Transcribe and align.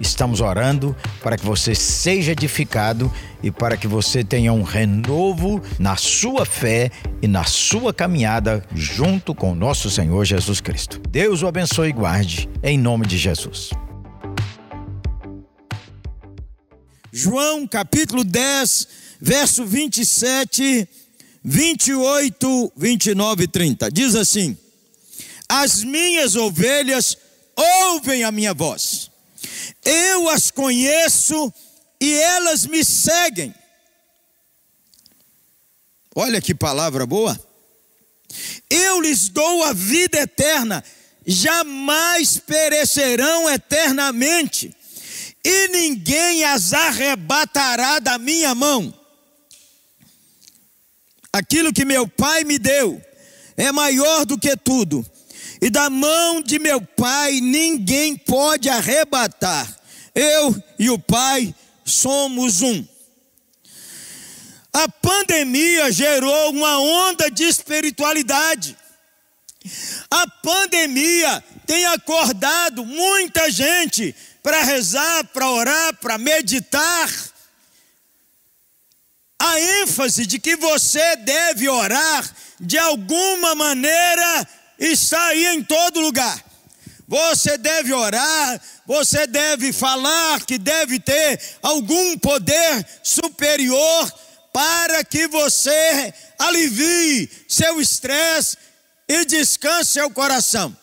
Estamos 0.00 0.40
orando 0.40 0.96
para 1.22 1.36
que 1.36 1.44
você 1.44 1.74
seja 1.74 2.32
edificado 2.32 3.12
e 3.42 3.50
para 3.50 3.76
que 3.76 3.86
você 3.86 4.24
tenha 4.24 4.52
um 4.52 4.62
renovo 4.62 5.62
na 5.78 5.96
sua 5.96 6.44
fé 6.44 6.90
e 7.22 7.28
na 7.28 7.44
sua 7.44 7.92
caminhada 7.92 8.64
junto 8.74 9.34
com 9.34 9.54
nosso 9.54 9.90
Senhor 9.90 10.24
Jesus 10.24 10.60
Cristo. 10.60 11.00
Deus 11.08 11.42
o 11.42 11.46
abençoe 11.46 11.90
e 11.90 11.92
guarde, 11.92 12.48
em 12.62 12.78
nome 12.78 13.06
de 13.06 13.16
Jesus. 13.18 13.70
João 17.16 17.64
capítulo 17.64 18.24
10, 18.24 18.88
verso 19.20 19.64
27, 19.64 20.88
28, 21.44 22.72
29 22.76 23.44
e 23.44 23.46
30. 23.46 23.90
Diz 23.92 24.16
assim: 24.16 24.56
As 25.48 25.84
minhas 25.84 26.34
ovelhas 26.34 27.16
ouvem 27.56 28.24
a 28.24 28.32
minha 28.32 28.52
voz, 28.52 29.03
eu 29.84 30.28
as 30.28 30.50
conheço 30.50 31.52
e 32.00 32.12
elas 32.12 32.66
me 32.66 32.84
seguem. 32.84 33.54
Olha 36.14 36.40
que 36.40 36.54
palavra 36.54 37.06
boa. 37.06 37.38
Eu 38.70 39.00
lhes 39.00 39.28
dou 39.28 39.64
a 39.64 39.72
vida 39.72 40.18
eterna, 40.18 40.82
jamais 41.26 42.38
perecerão 42.38 43.48
eternamente 43.50 44.74
e 45.44 45.68
ninguém 45.68 46.44
as 46.44 46.72
arrebatará 46.72 47.98
da 47.98 48.16
minha 48.16 48.54
mão. 48.54 48.92
Aquilo 51.32 51.72
que 51.72 51.84
meu 51.84 52.08
Pai 52.08 52.44
me 52.44 52.58
deu 52.58 53.02
é 53.56 53.70
maior 53.70 54.24
do 54.24 54.38
que 54.38 54.56
tudo, 54.56 55.04
e 55.64 55.70
da 55.70 55.88
mão 55.88 56.42
de 56.42 56.58
meu 56.58 56.78
Pai 56.78 57.40
ninguém 57.40 58.18
pode 58.18 58.68
arrebatar. 58.68 59.66
Eu 60.14 60.54
e 60.78 60.90
o 60.90 60.98
Pai 60.98 61.54
somos 61.82 62.60
um. 62.60 62.86
A 64.70 64.86
pandemia 64.86 65.90
gerou 65.90 66.50
uma 66.50 66.78
onda 66.78 67.30
de 67.30 67.44
espiritualidade. 67.44 68.76
A 70.10 70.28
pandemia 70.28 71.42
tem 71.66 71.86
acordado 71.86 72.84
muita 72.84 73.50
gente 73.50 74.14
para 74.42 74.62
rezar, 74.64 75.24
para 75.28 75.48
orar, 75.48 75.96
para 75.96 76.18
meditar. 76.18 77.08
A 79.38 79.58
ênfase 79.80 80.26
de 80.26 80.38
que 80.38 80.56
você 80.56 81.16
deve 81.16 81.70
orar 81.70 82.30
de 82.60 82.76
alguma 82.76 83.54
maneira 83.54 84.46
está 84.86 85.22
aí 85.28 85.46
em 85.46 85.62
todo 85.62 86.00
lugar. 86.00 86.42
Você 87.06 87.58
deve 87.58 87.92
orar, 87.92 88.60
você 88.86 89.26
deve 89.26 89.72
falar 89.72 90.44
que 90.44 90.58
deve 90.58 90.98
ter 90.98 91.40
algum 91.62 92.18
poder 92.18 92.86
superior 93.02 94.12
para 94.52 95.04
que 95.04 95.28
você 95.28 96.14
alivie 96.38 97.28
seu 97.48 97.80
estresse 97.80 98.56
e 99.08 99.24
descanse 99.26 99.92
seu 99.92 100.10
coração. 100.10 100.74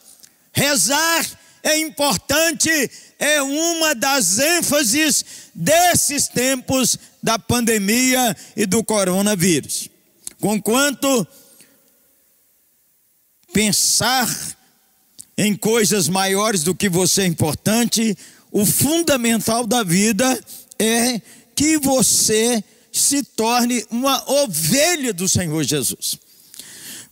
Rezar 0.53 1.25
é 1.63 1.77
importante 1.77 2.69
é 3.17 3.41
uma 3.41 3.95
das 3.95 4.39
ênfases 4.39 5.23
desses 5.53 6.27
tempos 6.27 6.97
da 7.22 7.38
pandemia 7.38 8.35
e 8.56 8.66
do 8.66 8.83
coronavírus. 8.83 9.89
Conquanto 10.39 11.28
pensar 13.53 14.28
em 15.38 15.56
coisas 15.56 16.07
maiores 16.07 16.63
do 16.63 16.75
que 16.75 16.89
você 16.89 17.23
é 17.23 17.25
importante, 17.25 18.17
o 18.51 18.66
fundamental 18.66 19.66
da 19.66 19.84
vida 19.84 20.39
é 20.78 21.22
que 21.56 21.78
você 21.78 22.63
se 22.91 23.23
torne 23.23 23.85
uma 23.89 24.23
ovelha 24.29 25.13
do 25.13 25.28
Senhor 25.28 25.63
Jesus 25.63 26.19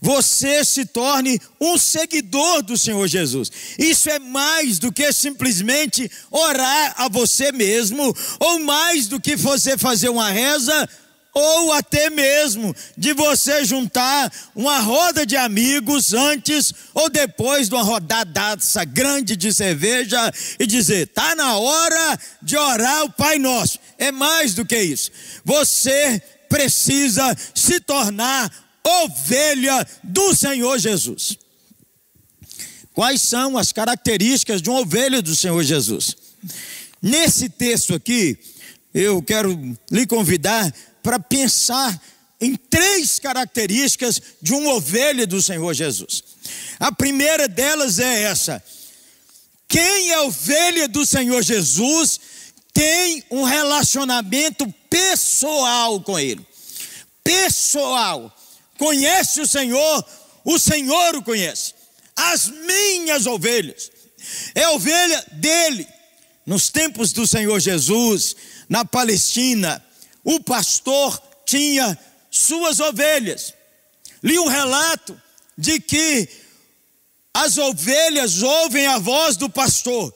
você 0.01 0.63
se 0.63 0.85
torne 0.85 1.39
um 1.59 1.77
seguidor 1.77 2.61
do 2.61 2.77
Senhor 2.77 3.05
Jesus. 3.07 3.51
Isso 3.77 4.09
é 4.09 4.17
mais 4.17 4.79
do 4.79 4.91
que 4.91 5.11
simplesmente 5.11 6.09
orar 6.31 6.93
a 6.97 7.09
você 7.09 7.51
mesmo, 7.51 8.15
ou 8.39 8.59
mais 8.59 9.07
do 9.07 9.19
que 9.19 9.35
você 9.35 9.77
fazer 9.77 10.09
uma 10.09 10.31
reza, 10.31 10.89
ou 11.33 11.71
até 11.73 12.09
mesmo 12.09 12.75
de 12.97 13.13
você 13.13 13.63
juntar 13.63 14.31
uma 14.55 14.79
roda 14.79 15.25
de 15.25 15.37
amigos 15.37 16.13
antes 16.13 16.73
ou 16.93 17.09
depois 17.09 17.69
de 17.69 17.75
uma 17.75 17.83
rodada 17.83 18.57
grande 18.87 19.35
de 19.35 19.53
cerveja 19.53 20.31
e 20.59 20.65
dizer: 20.65 21.07
tá 21.07 21.35
na 21.35 21.57
hora 21.57 22.19
de 22.41 22.57
orar 22.57 23.03
o 23.03 23.11
Pai 23.11 23.37
Nosso. 23.37 23.79
É 23.97 24.11
mais 24.11 24.53
do 24.53 24.65
que 24.65 24.77
isso. 24.77 25.11
Você 25.45 26.21
precisa 26.49 27.35
se 27.53 27.79
tornar 27.79 28.51
ovelha 28.83 29.85
do 30.03 30.35
Senhor 30.35 30.77
Jesus. 30.79 31.37
Quais 32.93 33.21
são 33.21 33.57
as 33.57 33.71
características 33.71 34.61
de 34.61 34.69
uma 34.69 34.81
ovelha 34.81 35.21
do 35.21 35.35
Senhor 35.35 35.63
Jesus? 35.63 36.17
Nesse 37.01 37.47
texto 37.47 37.93
aqui, 37.93 38.37
eu 38.93 39.21
quero 39.21 39.77
lhe 39.89 40.05
convidar 40.05 40.73
para 41.01 41.19
pensar 41.19 41.99
em 42.39 42.55
três 42.55 43.19
características 43.19 44.21
de 44.41 44.53
uma 44.53 44.75
ovelha 44.75 45.27
do 45.27 45.41
Senhor 45.41 45.73
Jesus. 45.73 46.23
A 46.79 46.91
primeira 46.91 47.47
delas 47.47 47.99
é 47.99 48.23
essa: 48.23 48.63
quem 49.67 50.11
é 50.11 50.19
ovelha 50.21 50.87
do 50.87 51.05
Senhor 51.05 51.43
Jesus 51.43 52.19
tem 52.73 53.23
um 53.29 53.43
relacionamento 53.43 54.73
pessoal 54.89 55.99
com 56.01 56.17
Ele. 56.17 56.45
Pessoal 57.23 58.35
conhece 58.77 59.41
o 59.41 59.47
Senhor, 59.47 60.05
o 60.45 60.57
Senhor 60.57 61.15
o 61.15 61.21
conhece. 61.21 61.73
As 62.15 62.47
minhas 62.47 63.25
ovelhas, 63.25 63.91
é 64.55 64.67
ovelha 64.69 65.25
dele. 65.33 65.87
Nos 66.45 66.69
tempos 66.69 67.13
do 67.13 67.27
Senhor 67.27 67.59
Jesus, 67.59 68.35
na 68.67 68.83
Palestina, 68.83 69.83
o 70.29 70.39
pastor 70.39 71.19
tinha 71.43 71.97
suas 72.29 72.79
ovelhas. 72.79 73.51
Li 74.21 74.37
um 74.37 74.45
relato 74.45 75.19
de 75.57 75.79
que 75.79 76.29
as 77.33 77.57
ovelhas 77.57 78.43
ouvem 78.43 78.85
a 78.85 78.99
voz 78.99 79.35
do 79.37 79.49
pastor. 79.49 80.13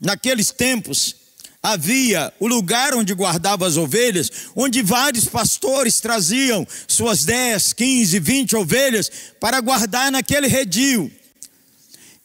Naqueles 0.00 0.50
tempos, 0.50 1.14
havia 1.62 2.34
o 2.40 2.48
lugar 2.48 2.96
onde 2.96 3.14
guardava 3.14 3.64
as 3.64 3.76
ovelhas, 3.76 4.28
onde 4.56 4.82
vários 4.82 5.26
pastores 5.26 6.00
traziam 6.00 6.66
suas 6.88 7.24
10, 7.24 7.74
15, 7.74 8.18
20 8.18 8.56
ovelhas 8.56 9.10
para 9.38 9.60
guardar 9.60 10.10
naquele 10.10 10.48
redil. 10.48 11.12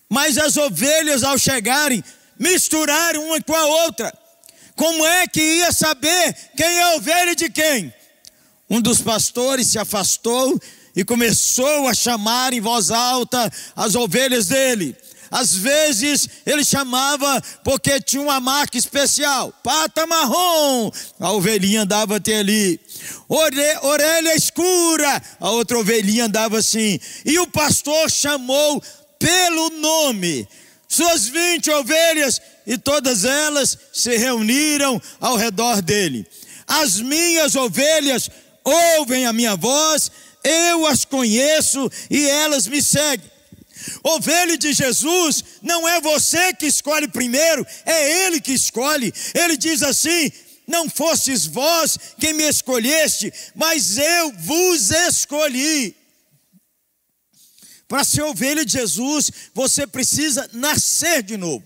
Mas 0.09 0.36
as 0.40 0.58
ovelhas, 0.58 1.24
ao 1.24 1.38
chegarem, 1.38 2.03
misturaram 2.40 3.28
uma 3.28 3.40
com 3.40 3.56
a 3.56 3.66
outra. 3.84 4.21
Como 4.81 5.06
é 5.06 5.28
que 5.28 5.40
ia 5.40 5.72
saber 5.72 6.36
quem 6.58 6.66
é 6.66 6.96
ovelha 6.96 7.36
de 7.36 7.52
quem? 7.52 7.94
Um 8.68 8.81
dos 8.81 9.00
pastores 9.00 9.68
se 9.68 9.78
afastou 9.78 10.59
e 10.96 11.06
começou 11.06 11.88
a 11.88 11.94
chamar 11.94 12.52
em 12.52 12.59
voz 12.59 12.90
alta 12.90 13.53
as 13.75 13.94
ovelhas 13.94 14.47
dele. 14.47 14.97
Às 15.29 15.53
vezes 15.53 16.28
ele 16.47 16.66
chamava 16.66 17.40
porque 17.64 18.02
tinha 18.02 18.23
uma 18.23 18.40
marca 18.40 18.76
especial, 18.76 19.53
pata 19.64 20.08
marrom, 20.08 20.90
a 21.20 21.32
ovelhinha 21.32 21.84
andava 21.84 22.16
até 22.16 22.40
ali. 22.40 22.79
Ore, 23.29 23.78
orelha 23.84 24.35
escura, 24.35 25.22
a 25.40 25.52
outra 25.52 25.78
ovelhinha 25.78 26.26
andava 26.26 26.58
assim. 26.58 27.00
E 27.23 27.38
o 27.38 27.46
pastor 27.46 28.09
chamou 28.09 28.82
pelo 29.20 29.70
nome 29.79 30.47
suas 30.91 31.28
20 31.29 31.72
ovelhas 31.72 32.41
e 32.66 32.78
todas 32.78 33.25
elas 33.25 33.78
se 33.93 34.16
reuniram 34.17 35.02
ao 35.19 35.35
redor 35.35 35.81
dele. 35.81 36.25
As 36.67 36.99
minhas 36.99 37.55
ovelhas 37.55 38.29
ouvem 38.63 39.25
a 39.25 39.34
minha 39.34 39.55
voz, 39.55 40.11
eu 40.43 40.85
as 40.85 41.05
conheço 41.05 41.91
e 42.09 42.28
elas 42.28 42.67
me 42.67 42.81
seguem. 42.81 43.29
Ovelha 44.03 44.58
de 44.58 44.73
Jesus 44.73 45.43
não 45.61 45.87
é 45.87 45.99
você 46.02 46.53
que 46.53 46.67
escolhe 46.67 47.08
primeiro, 47.08 47.66
é 47.85 48.25
Ele 48.25 48.40
que 48.40 48.53
escolhe. 48.53 49.11
Ele 49.34 49.57
diz 49.57 49.81
assim: 49.81 50.31
Não 50.67 50.90
fostes 50.90 51.46
vós 51.46 51.97
quem 52.19 52.34
me 52.34 52.47
escolheste, 52.47 53.34
mas 53.55 53.97
eu 53.97 54.31
vos 54.40 54.91
escolhi. 54.91 55.96
Para 57.87 58.05
ser 58.05 58.22
ovelha 58.22 58.64
de 58.64 58.72
Jesus, 58.72 59.31
você 59.53 59.85
precisa 59.85 60.49
nascer 60.53 61.22
de 61.22 61.35
novo. 61.35 61.61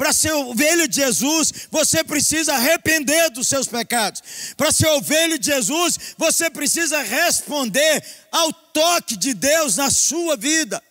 Para 0.00 0.14
ser 0.14 0.32
ovelha 0.32 0.88
de 0.88 0.96
Jesus, 0.96 1.52
você 1.70 2.02
precisa 2.02 2.54
arrepender 2.54 3.28
dos 3.32 3.46
seus 3.46 3.66
pecados. 3.66 4.22
Para 4.56 4.72
ser 4.72 4.88
ovelha 4.88 5.38
de 5.38 5.44
Jesus, 5.44 5.98
você 6.16 6.48
precisa 6.48 7.02
responder 7.02 8.02
ao 8.32 8.50
toque 8.50 9.14
de 9.14 9.34
Deus 9.34 9.76
na 9.76 9.90
sua 9.90 10.38
vida. 10.38 10.82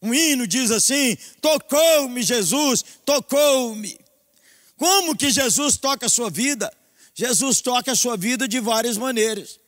Um 0.00 0.14
hino 0.14 0.46
diz 0.46 0.70
assim: 0.70 1.18
Tocou-me 1.40 2.22
Jesus, 2.22 2.84
tocou-me. 3.04 3.98
Como 4.76 5.16
que 5.16 5.28
Jesus 5.28 5.76
toca 5.76 6.06
a 6.06 6.08
sua 6.08 6.30
vida? 6.30 6.72
Jesus 7.16 7.60
toca 7.60 7.90
a 7.90 7.96
sua 7.96 8.16
vida 8.16 8.46
de 8.46 8.60
várias 8.60 8.96
maneiras. 8.96 9.58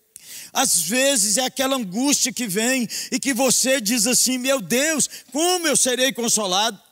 Às 0.53 0.81
vezes 0.81 1.39
é 1.39 1.45
aquela 1.45 1.75
angústia 1.75 2.33
que 2.33 2.47
vem 2.47 2.89
e 3.11 3.19
que 3.19 3.35
você 3.35 3.81
diz 3.81 4.07
assim: 4.07 4.39
Meu 4.39 4.61
Deus, 4.61 5.11
como 5.33 5.67
eu 5.67 5.77
serei 5.77 6.12
consolado? 6.12 6.84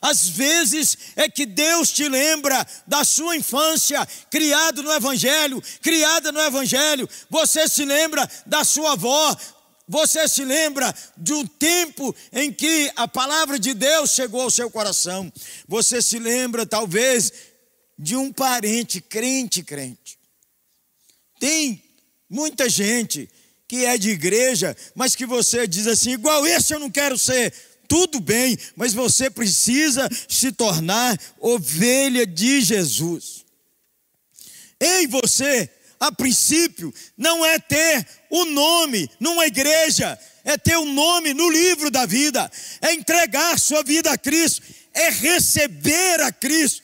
Às 0.00 0.28
vezes 0.28 0.96
é 1.16 1.28
que 1.28 1.44
Deus 1.44 1.90
te 1.90 2.08
lembra 2.08 2.66
da 2.86 3.04
sua 3.04 3.36
infância, 3.36 4.06
criado 4.30 4.82
no 4.82 4.92
Evangelho, 4.92 5.62
criada 5.82 6.30
no 6.32 6.40
Evangelho. 6.40 7.08
Você 7.28 7.68
se 7.68 7.84
lembra 7.84 8.28
da 8.46 8.64
sua 8.64 8.92
avó, 8.92 9.36
você 9.88 10.28
se 10.28 10.44
lembra 10.44 10.94
de 11.16 11.32
um 11.32 11.46
tempo 11.46 12.14
em 12.32 12.52
que 12.52 12.92
a 12.94 13.08
palavra 13.08 13.58
de 13.58 13.72
Deus 13.72 14.10
chegou 14.10 14.42
ao 14.42 14.50
seu 14.50 14.70
coração. 14.70 15.32
Você 15.66 16.02
se 16.02 16.18
lembra, 16.18 16.66
talvez, 16.66 17.32
de 17.98 18.14
um 18.14 18.32
parente 18.32 19.00
crente, 19.00 19.62
crente. 19.62 20.18
Tem 21.40 21.82
muita 22.28 22.68
gente 22.68 23.28
que 23.66 23.84
é 23.84 23.98
de 23.98 24.10
igreja, 24.10 24.76
mas 24.94 25.14
que 25.14 25.26
você 25.26 25.66
diz 25.66 25.86
assim, 25.86 26.12
igual 26.12 26.46
esse 26.46 26.74
eu 26.74 26.78
não 26.80 26.90
quero 26.90 27.18
ser. 27.18 27.52
Tudo 27.88 28.20
bem, 28.20 28.58
mas 28.76 28.92
você 28.92 29.30
precisa 29.30 30.06
se 30.28 30.52
tornar 30.52 31.18
ovelha 31.40 32.26
de 32.26 32.60
Jesus. 32.60 33.46
Em 34.78 35.08
você, 35.08 35.70
a 35.98 36.12
princípio, 36.12 36.92
não 37.16 37.44
é 37.44 37.58
ter 37.58 38.06
o 38.30 38.44
nome 38.44 39.10
numa 39.18 39.46
igreja, 39.46 40.18
é 40.44 40.58
ter 40.58 40.76
o 40.76 40.84
nome 40.84 41.32
no 41.32 41.50
livro 41.50 41.90
da 41.90 42.04
vida, 42.04 42.50
é 42.82 42.92
entregar 42.92 43.58
sua 43.58 43.82
vida 43.82 44.12
a 44.12 44.18
Cristo, 44.18 44.62
é 44.92 45.08
receber 45.08 46.20
a 46.20 46.30
Cristo. 46.30 46.82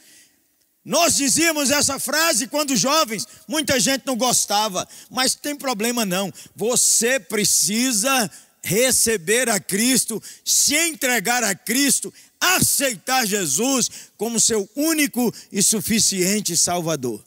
Nós 0.85 1.17
dizíamos 1.17 1.71
essa 1.71 1.99
frase 1.99 2.47
quando 2.47 2.77
jovens, 2.77 3.27
muita 3.49 3.81
gente 3.81 4.03
não 4.05 4.17
gostava, 4.17 4.87
mas 5.11 5.35
tem 5.35 5.57
problema 5.57 6.05
não. 6.05 6.31
Você 6.55 7.19
precisa 7.19 8.31
receber 8.65 9.51
a 9.51 9.61
Cristo, 9.61 10.21
se 10.43 10.75
entregar 10.75 11.45
a 11.45 11.55
Cristo, 11.55 12.13
aceitar 12.41 13.27
Jesus 13.27 13.91
como 14.17 14.41
seu 14.41 14.69
único 14.75 15.33
e 15.53 15.63
suficiente 15.63 16.57
Salvador. 16.57 17.23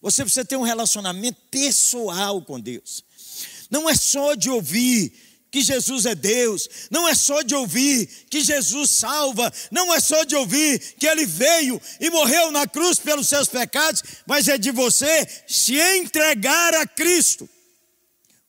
Você 0.00 0.22
precisa 0.22 0.44
ter 0.44 0.56
um 0.56 0.62
relacionamento 0.62 1.40
pessoal 1.50 2.40
com 2.42 2.60
Deus. 2.60 3.04
Não 3.68 3.90
é 3.90 3.96
só 3.96 4.34
de 4.34 4.48
ouvir 4.48 5.12
que 5.50 5.62
Jesus 5.62 6.06
é 6.06 6.14
Deus, 6.14 6.68
não 6.90 7.08
é 7.08 7.14
só 7.14 7.42
de 7.42 7.54
ouvir 7.54 8.08
que 8.30 8.40
Jesus 8.40 8.90
salva, 8.90 9.52
não 9.70 9.92
é 9.92 10.00
só 10.00 10.24
de 10.24 10.34
ouvir 10.36 10.78
que 10.96 11.06
Ele 11.06 11.26
veio 11.26 11.80
e 12.00 12.08
morreu 12.08 12.50
na 12.52 12.66
cruz 12.66 12.98
pelos 12.98 13.28
seus 13.28 13.48
pecados, 13.48 14.02
mas 14.26 14.48
é 14.48 14.56
de 14.56 14.70
você 14.70 15.26
se 15.46 15.74
entregar 15.74 16.74
a 16.74 16.86
Cristo. 16.86 17.48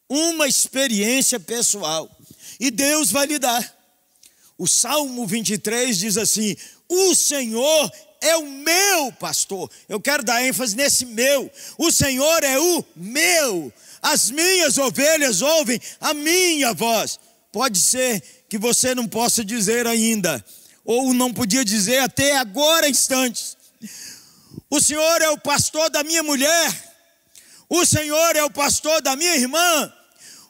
Uma 0.09 0.47
experiência 0.47 1.39
pessoal. 1.39 2.09
E 2.59 2.69
Deus 2.69 3.11
vai 3.11 3.25
lhe 3.25 3.39
dar. 3.39 3.73
O 4.57 4.67
Salmo 4.67 5.25
23 5.25 5.97
diz 5.97 6.17
assim: 6.17 6.55
O 6.87 7.15
Senhor 7.15 7.91
é 8.21 8.35
o 8.37 8.45
meu 8.45 9.11
pastor. 9.13 9.69
Eu 9.89 9.99
quero 9.99 10.23
dar 10.23 10.43
ênfase 10.45 10.75
nesse 10.75 11.05
meu. 11.05 11.51
O 11.77 11.91
Senhor 11.91 12.43
é 12.43 12.59
o 12.59 12.85
meu 12.95 13.73
as 14.03 14.29
minhas 14.29 14.77
ovelhas 14.77 15.41
ouvem 15.41 15.79
a 16.01 16.13
minha 16.13 16.73
voz. 16.73 17.17
Pode 17.53 17.79
ser 17.79 18.21
que 18.49 18.57
você 18.57 18.93
não 18.93 19.07
possa 19.07 19.45
dizer 19.45 19.87
ainda, 19.87 20.43
ou 20.83 21.13
não 21.13 21.33
podia 21.33 21.63
dizer 21.63 21.99
até 21.99 22.35
agora 22.35 22.89
instantes. 22.89 23.55
O 24.69 24.81
Senhor 24.81 25.21
é 25.21 25.29
o 25.29 25.39
pastor 25.39 25.89
da 25.89 26.03
minha 26.03 26.21
mulher, 26.21 26.92
o 27.75 27.85
Senhor 27.87 28.35
é 28.35 28.43
o 28.43 28.51
pastor 28.51 29.01
da 29.01 29.15
minha 29.15 29.35
irmã, 29.35 29.93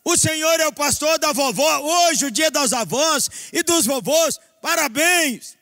o 0.03 0.17
Senhor 0.17 0.59
é 0.59 0.67
o 0.67 0.73
pastor 0.73 1.17
da 1.17 1.31
vovó. 1.31 1.79
Hoje, 1.79 2.25
o 2.25 2.31
dia 2.31 2.51
das 2.51 2.73
avós 2.73 3.29
e 3.53 3.63
dos 3.63 3.85
vovôs, 3.85 4.37
parabéns. 4.61 5.55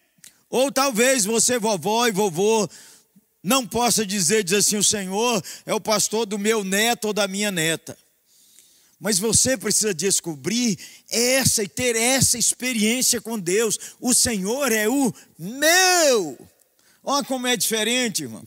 Ou 0.50 0.72
talvez 0.72 1.24
você, 1.24 1.60
vovó 1.60 2.08
e 2.08 2.12
vovô, 2.12 2.68
não 3.44 3.68
possa 3.68 4.04
dizer, 4.04 4.44
dizer 4.44 4.58
assim: 4.58 4.78
o 4.78 4.84
Senhor 4.84 5.44
é 5.64 5.74
o 5.74 5.80
pastor 5.80 6.26
do 6.26 6.40
meu 6.40 6.64
neto 6.64 7.06
ou 7.06 7.14
da 7.14 7.28
minha 7.28 7.52
neta. 7.52 7.96
Mas 9.00 9.20
você 9.20 9.56
precisa 9.56 9.94
descobrir 9.94 10.80
essa 11.12 11.64
e 11.64 11.68
ter 11.68 11.96
essa 11.96 12.40
experiência 12.40 13.22
com 13.22 13.40
Deus. 13.40 13.78
O 14.00 14.16
Senhor 14.16 14.72
é 14.72 14.90
o 14.90 15.14
meu. 15.38 16.38
Olha 17.04 17.26
como 17.26 17.46
é 17.46 17.56
diferente, 17.56 18.24
irmão. 18.24 18.44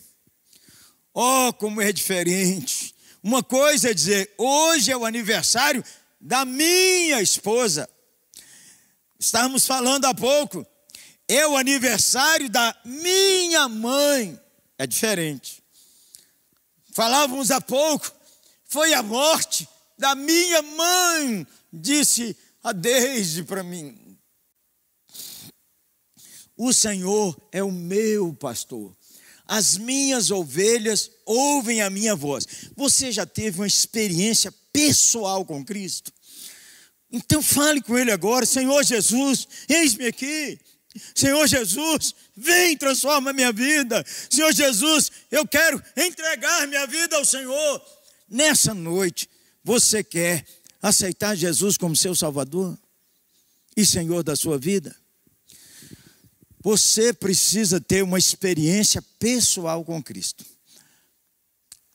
Olha 1.12 1.52
como 1.52 1.80
é 1.80 1.92
diferente. 1.92 2.93
Uma 3.24 3.42
coisa 3.42 3.90
é 3.90 3.94
dizer, 3.94 4.34
hoje 4.36 4.92
é 4.92 4.96
o 4.96 5.06
aniversário 5.06 5.82
da 6.20 6.44
minha 6.44 7.22
esposa. 7.22 7.88
Estávamos 9.18 9.66
falando 9.66 10.04
há 10.04 10.12
pouco. 10.12 10.64
É 11.26 11.46
o 11.46 11.56
aniversário 11.56 12.50
da 12.50 12.76
minha 12.84 13.66
mãe 13.66 14.38
é 14.76 14.86
diferente. 14.86 15.62
Falávamos 16.92 17.50
há 17.50 17.62
pouco, 17.62 18.12
foi 18.64 18.92
a 18.92 19.02
morte 19.02 19.66
da 19.96 20.14
minha 20.14 20.60
mãe, 20.60 21.46
disse 21.72 22.36
a 22.62 22.74
para 23.46 23.62
mim. 23.62 24.18
O 26.56 26.74
Senhor 26.74 27.34
é 27.50 27.62
o 27.62 27.72
meu 27.72 28.34
pastor. 28.34 28.94
As 29.46 29.76
minhas 29.76 30.30
ovelhas 30.30 31.10
ouvem 31.26 31.82
a 31.82 31.90
minha 31.90 32.16
voz. 32.16 32.46
Você 32.76 33.12
já 33.12 33.26
teve 33.26 33.60
uma 33.60 33.66
experiência 33.66 34.52
pessoal 34.72 35.44
com 35.44 35.64
Cristo? 35.64 36.12
Então 37.12 37.42
fale 37.42 37.80
com 37.82 37.96
Ele 37.96 38.10
agora, 38.10 38.46
Senhor 38.46 38.82
Jesus, 38.82 39.46
eis-me 39.68 40.06
aqui. 40.06 40.58
Senhor 41.14 41.46
Jesus, 41.46 42.14
vem 42.36 42.76
transforma 42.76 43.32
minha 43.32 43.52
vida. 43.52 44.04
Senhor 44.30 44.52
Jesus, 44.52 45.10
eu 45.30 45.46
quero 45.46 45.82
entregar 45.96 46.66
minha 46.66 46.86
vida 46.86 47.16
ao 47.16 47.24
Senhor. 47.24 47.82
Nessa 48.28 48.72
noite, 48.72 49.28
você 49.62 50.02
quer 50.02 50.44
aceitar 50.80 51.36
Jesus 51.36 51.76
como 51.76 51.96
seu 51.96 52.14
Salvador 52.14 52.78
e 53.76 53.84
Senhor 53.84 54.22
da 54.22 54.36
sua 54.36 54.58
vida? 54.58 54.94
Você 56.64 57.12
precisa 57.12 57.78
ter 57.78 58.02
uma 58.02 58.18
experiência 58.18 59.02
pessoal 59.18 59.84
com 59.84 60.02
Cristo. 60.02 60.46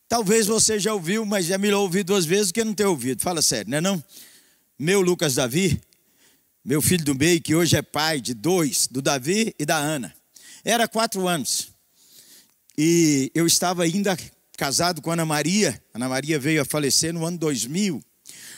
Talvez 0.07 0.45
você 0.45 0.79
já 0.79 0.93
ouviu, 0.93 1.25
mas 1.25 1.47
já 1.47 1.57
me 1.57 1.73
ouviu 1.73 2.03
duas 2.03 2.23
vezes 2.23 2.51
que 2.51 2.63
não 2.63 2.75
tem 2.75 2.85
ouvido. 2.85 3.23
Fala 3.23 3.41
sério, 3.41 3.71
não 3.71 3.79
é 3.79 3.81
não? 3.81 4.03
Meu 4.77 5.01
Lucas 5.01 5.35
Davi, 5.35 5.81
meu 6.63 6.83
filho 6.83 7.03
do 7.03 7.15
meio, 7.15 7.41
que 7.41 7.55
hoje 7.55 7.77
é 7.77 7.81
pai 7.81 8.21
de 8.21 8.35
dois, 8.35 8.85
do 8.85 9.01
Davi 9.01 9.55
e 9.57 9.65
da 9.65 9.75
Ana. 9.75 10.15
Era 10.63 10.87
quatro 10.87 11.27
anos. 11.27 11.69
E 12.77 13.31
eu 13.33 13.47
estava 13.47 13.81
ainda 13.81 14.15
casado 14.55 15.01
com 15.01 15.09
Ana 15.09 15.25
Maria. 15.25 15.81
Ana 15.95 16.07
Maria 16.07 16.37
veio 16.37 16.61
a 16.61 16.65
falecer 16.65 17.11
no 17.11 17.25
ano 17.25 17.39
2000. 17.39 18.03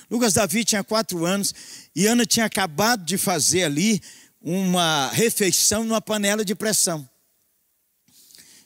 Lucas 0.10 0.34
Davi 0.34 0.66
tinha 0.66 0.84
quatro 0.84 1.26
anos 1.26 1.56
e 1.96 2.06
Ana 2.06 2.26
tinha 2.26 2.46
acabado 2.46 3.06
de 3.06 3.18
fazer 3.18 3.64
ali 3.64 4.02
uma 4.42 5.10
refeição 5.10 5.84
numa 5.84 6.02
panela 6.02 6.44
de 6.44 6.56
pressão. 6.56 7.08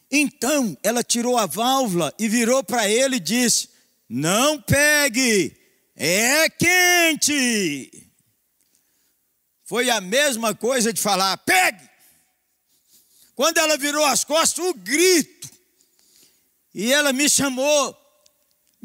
Então 0.09 0.77
ela 0.81 1.03
tirou 1.03 1.37
a 1.37 1.45
válvula 1.45 2.13
e 2.17 2.29
virou 2.29 2.63
para 2.63 2.87
ele 2.87 3.17
e 3.17 3.19
disse: 3.19 3.69
Não 4.07 4.61
pegue, 4.61 5.55
é 5.95 6.49
quente. 6.49 8.09
Foi 9.65 9.89
a 9.89 9.99
mesma 9.99 10.55
coisa 10.55 10.93
de 10.93 11.01
falar: 11.01 11.37
pegue. 11.39 11.89
Quando 13.35 13.57
ela 13.57 13.77
virou 13.77 14.05
as 14.05 14.23
costas, 14.23 14.63
o 14.63 14.73
grito. 14.73 15.49
E 16.73 16.91
ela 16.93 17.11
me 17.11 17.29
chamou: 17.29 17.95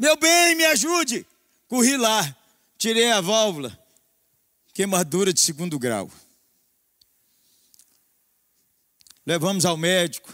meu 0.01 0.17
bem, 0.17 0.55
me 0.55 0.65
ajude. 0.65 1.23
Corri 1.67 1.95
lá, 1.95 2.35
tirei 2.75 3.11
a 3.11 3.21
válvula, 3.21 3.77
queimadura 4.73 5.31
de 5.31 5.39
segundo 5.39 5.77
grau. 5.77 6.09
Levamos 9.25 9.65
ao 9.65 9.77
médico, 9.77 10.33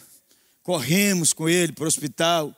corremos 0.63 1.33
com 1.33 1.49
ele 1.49 1.73
para 1.73 1.83
o 1.83 1.87
hospital, 1.87 2.55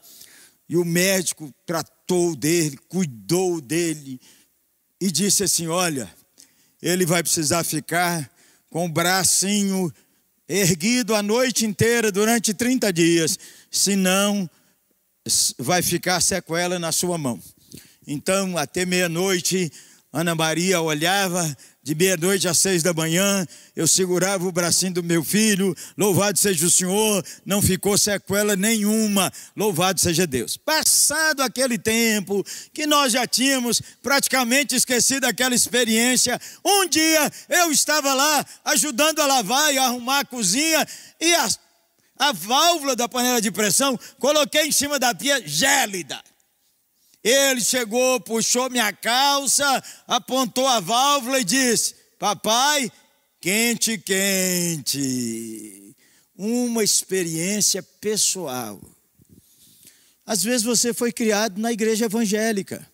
e 0.67 0.77
o 0.77 0.85
médico 0.85 1.53
tratou 1.65 2.35
dele, 2.35 2.77
cuidou 2.87 3.59
dele, 3.59 4.19
e 5.01 5.11
disse 5.11 5.43
assim: 5.43 5.67
Olha, 5.67 6.13
ele 6.81 7.05
vai 7.05 7.23
precisar 7.23 7.63
ficar 7.63 8.29
com 8.69 8.85
o 8.85 8.89
bracinho 8.89 9.91
erguido 10.47 11.15
a 11.15 11.23
noite 11.23 11.65
inteira 11.65 12.11
durante 12.11 12.53
30 12.53 12.93
dias, 12.93 13.37
senão 13.71 14.49
vai 15.57 15.81
ficar 15.81 16.21
sequela 16.21 16.79
na 16.79 16.91
sua 16.91 17.17
mão. 17.17 17.41
Então, 18.05 18.57
até 18.57 18.85
meia-noite, 18.85 19.71
Ana 20.11 20.33
Maria 20.33 20.81
olhava 20.81 21.55
de 21.83 21.93
meia-noite 21.93 22.47
às 22.47 22.57
seis 22.57 22.81
da 22.81 22.91
manhã, 22.93 23.45
eu 23.75 23.87
segurava 23.87 24.47
o 24.47 24.51
bracinho 24.51 24.95
do 24.95 25.03
meu 25.03 25.23
filho, 25.23 25.75
louvado 25.95 26.37
seja 26.39 26.65
o 26.65 26.71
Senhor, 26.71 27.23
não 27.45 27.61
ficou 27.61 27.95
sequela 27.95 28.55
nenhuma, 28.55 29.31
louvado 29.55 29.99
seja 29.99 30.25
Deus. 30.25 30.57
Passado 30.57 31.41
aquele 31.41 31.77
tempo, 31.77 32.43
que 32.73 32.87
nós 32.87 33.13
já 33.13 33.27
tínhamos 33.27 33.83
praticamente 34.01 34.75
esquecido 34.75 35.25
aquela 35.25 35.53
experiência, 35.53 36.41
um 36.65 36.87
dia 36.87 37.31
eu 37.47 37.71
estava 37.71 38.11
lá 38.11 38.43
ajudando 38.65 39.19
a 39.19 39.27
lavar 39.27 39.71
e 39.71 39.77
arrumar 39.77 40.21
a 40.21 40.25
cozinha, 40.25 40.87
e 41.21 41.35
a, 41.35 41.47
a 42.17 42.31
válvula 42.31 42.95
da 42.95 43.07
panela 43.07 43.39
de 43.39 43.51
pressão 43.51 43.97
coloquei 44.17 44.65
em 44.65 44.71
cima 44.71 44.97
da 44.97 45.13
pia 45.13 45.39
gélida. 45.47 46.19
Ele 47.23 47.61
chegou, 47.61 48.19
puxou 48.21 48.69
minha 48.69 48.93
calça, 48.93 49.83
apontou 50.07 50.67
a 50.67 50.79
válvula 50.79 51.39
e 51.39 51.43
disse: 51.43 51.95
Papai, 52.17 52.91
quente, 53.41 53.97
quente. 53.97 55.95
Uma 56.35 56.83
experiência 56.83 57.83
pessoal. 57.83 58.79
Às 60.25 60.43
vezes 60.43 60.63
você 60.63 60.93
foi 60.93 61.11
criado 61.11 61.59
na 61.59 61.71
igreja 61.71 62.05
evangélica. 62.05 62.87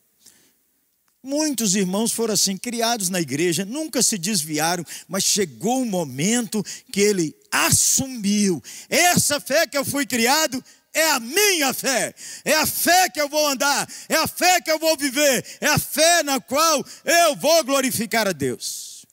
Muitos 1.22 1.75
irmãos 1.75 2.12
foram 2.12 2.36
assim, 2.36 2.55
criados 2.55 3.10
na 3.10 3.20
igreja, 3.20 3.65
nunca 3.65 4.03
se 4.03 4.15
desviaram, 4.15 4.86
mas 5.08 5.24
chegou 5.24 5.82
um 5.82 5.86
momento 5.86 6.63
que 6.91 7.01
ele 7.01 7.36
assumiu: 7.51 8.63
essa 8.89 9.39
fé 9.39 9.67
que 9.67 9.77
eu 9.77 9.84
fui 9.84 10.05
criado 10.05 10.63
é 10.96 11.12
a 11.12 11.20
minha 11.20 11.74
fé, 11.74 12.16
é 12.46 12.56
a 12.56 12.66
fé 12.66 13.10
que 13.10 13.20
eu 13.20 13.28
vou 13.28 13.46
andar, 13.50 13.88
é 14.08 14.16
a 14.16 14.25
fé 14.25 14.62
que 14.62 14.72
eu 14.72 14.80
vou 14.80 14.98
viver, 14.98 15.46
é 15.60 15.68
a 15.68 15.78
fé 15.78 16.24
na 16.24 16.40
qual 16.40 16.84
eu 17.04 17.36
vou 17.36 17.64
glorificar 17.66 18.28
a 18.28 18.32
Deus. 18.32 19.06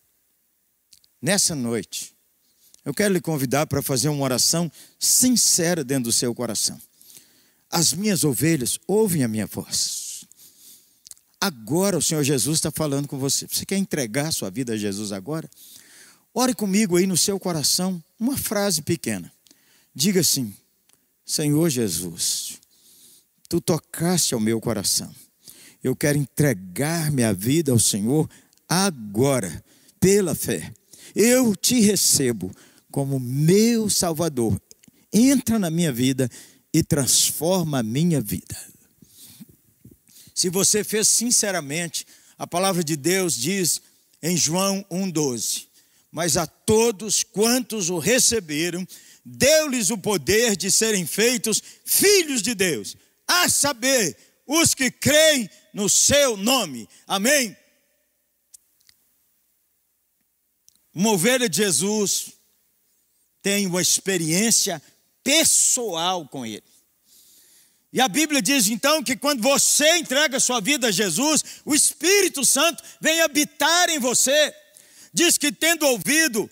Nessa 1.21 1.55
noite, 1.57 2.15
eu 2.85 2.95
quero 2.95 3.12
lhe 3.12 3.21
convidar 3.21 3.67
para 3.67 3.83
fazer 3.83 4.09
uma 4.09 4.23
oração 4.23 4.71
sincera 4.99 5.83
dentro 5.83 6.05
do 6.05 6.12
seu 6.12 6.33
coração. 6.35 6.81
As 7.69 7.93
minhas 7.93 8.23
ovelhas 8.23 8.79
ouvem 8.87 9.25
a 9.25 9.29
minha 9.29 9.47
voz. 9.47 10.25
Agora 11.41 11.99
o 11.99 12.03
Senhor 12.03 12.23
Jesus 12.23 12.59
está 12.59 12.71
falando 12.71 13.09
com 13.09 13.19
você. 13.19 13.49
Você 13.49 13.67
quer 13.67 13.77
entregar 13.77 14.33
sua 14.33 14.51
vida 14.51 14.75
a 14.75 14.77
Jesus 14.77 15.11
agora? 15.11 15.51
Ore 16.33 16.55
comigo 16.55 16.97
aí 16.97 17.07
no 17.07 17.17
seu 17.17 17.41
coração 17.41 18.03
uma 18.19 18.37
frase 18.37 18.83
pequena. 18.83 19.33
Diga 19.95 20.21
assim: 20.21 20.55
Senhor 21.25 21.69
Jesus, 21.71 22.59
tu 23.49 23.61
tocaste 23.61 24.35
ao 24.35 24.41
meu 24.41 24.61
coração. 24.61 25.12
Eu 25.83 25.97
quero 25.97 26.19
entregar 26.19 27.11
minha 27.11 27.35
vida 27.35 27.73
ao 27.73 27.79
Senhor 27.79 28.29
agora, 28.69 29.62
pela 29.99 30.35
fé. 30.35 30.73
Eu 31.14 31.55
te 31.57 31.81
recebo 31.81 32.50
como 32.91 33.19
meu 33.19 33.91
Salvador. 33.91 34.61
Entra 35.12 35.59
na 35.59 35.71
minha 35.71 35.93
vida 35.93 36.31
e 36.73 36.83
transforma 36.83 37.81
a 37.81 37.83
minha 37.83 38.21
vida. 38.21 38.57
Se 40.35 40.49
você 40.49 40.83
fez 40.83 41.09
sinceramente, 41.09 42.07
a 42.38 42.47
palavra 42.47 42.83
de 42.83 42.97
Deus 42.97 43.37
diz 43.37 43.81
em 44.23 44.37
João 44.37 44.85
1,12: 44.91 45.67
Mas 46.11 46.37
a 46.37 46.47
todos 46.47 47.23
quantos 47.23 47.91
o 47.91 47.99
receberam, 47.99 48.87
deu-lhes 49.25 49.91
o 49.91 49.99
poder 49.99 50.57
de 50.57 50.71
serem 50.71 51.07
feitos 51.07 51.62
filhos 51.85 52.43
de 52.43 52.55
Deus, 52.55 52.97
a 53.26 53.49
saber, 53.49 54.17
os 54.47 54.75
que 54.75 54.91
creem 54.91 55.49
no 55.73 55.88
seu 55.88 56.37
nome. 56.37 56.88
Amém? 57.07 57.57
Uma 60.95 61.12
ovelha 61.12 61.49
de 61.49 61.57
Jesus 61.59 62.33
tem 63.41 63.67
uma 63.67 63.81
experiência 63.81 64.83
pessoal 65.25 66.29
com 66.29 66.45
Ele. 66.45 66.62
E 67.93 68.00
a 68.00 68.09
Bíblia 68.09 68.41
diz 68.41 68.69
então 68.69 69.02
que 69.02 69.17
quando 69.17 69.43
você 69.43 69.99
entrega 69.99 70.41
sua 70.41 70.61
vida 70.61 70.88
a 70.88 70.93
Jesus, 70.93 71.45
o 71.64 71.75
Espírito 71.75 72.45
Santo 72.45 72.83
vem 73.00 73.21
habitar 73.21 73.91
em 73.91 73.99
você. 73.99 74.55
Diz 75.12 75.37
que 75.37 75.52
tendo 75.52 75.87
ouvido 75.87 76.50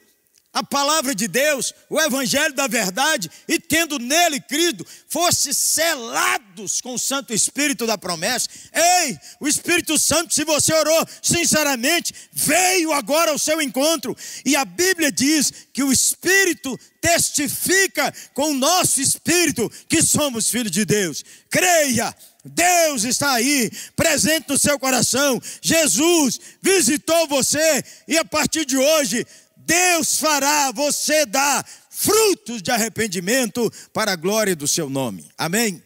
a 0.53 0.65
palavra 0.65 1.15
de 1.15 1.29
Deus, 1.29 1.73
o 1.89 2.01
evangelho 2.01 2.53
da 2.55 2.67
verdade, 2.67 3.31
e 3.47 3.59
tendo 3.59 4.01
nele 4.01 4.41
crido, 4.41 4.85
fosse 5.09 5.55
selados 5.55 6.81
com 6.81 6.95
o 6.95 6.99
Santo 6.99 7.33
Espírito 7.33 7.87
da 7.87 7.97
promessa. 7.97 8.49
Ei, 8.73 9.17
o 9.39 9.47
Espírito 9.47 9.97
Santo, 9.97 10.35
se 10.35 10.45
você 10.45 10.75
orou 10.75 11.07
sinceramente, 11.23 12.13
veio 12.33 12.93
agora 12.93 13.31
ao 13.31 13.39
seu 13.39 13.63
encontro. 13.63 14.17
E 14.45 14.57
a 14.57 14.65
Bíblia 14.65 15.13
diz 15.13 15.53
que 15.73 15.85
o 15.85 15.93
Espírito 15.93 16.77
testifica 17.01 18.13
com 18.35 18.51
o 18.51 18.55
nosso 18.55 19.01
espírito 19.01 19.71
que 19.89 20.03
somos 20.03 20.51
filhos 20.51 20.71
de 20.71 20.85
Deus. 20.85 21.25
Creia, 21.49 22.15
Deus 22.45 23.05
está 23.05 23.33
aí, 23.33 23.71
presente 23.95 24.49
no 24.49 24.59
seu 24.59 24.79
coração. 24.79 25.41
Jesus 25.61 26.41
visitou 26.63 27.27
você 27.27 27.83
e 28.09 28.17
a 28.17 28.25
partir 28.25 28.65
de 28.65 28.77
hoje 28.77 29.27
Deus 29.71 30.17
fará 30.17 30.73
você 30.73 31.25
dar 31.25 31.65
frutos 31.89 32.61
de 32.61 32.73
arrependimento 32.73 33.73
para 33.93 34.11
a 34.11 34.17
glória 34.17 34.57
do 34.57 34.67
seu 34.67 34.91
nome. 34.91 35.31
Amém? 35.39 35.81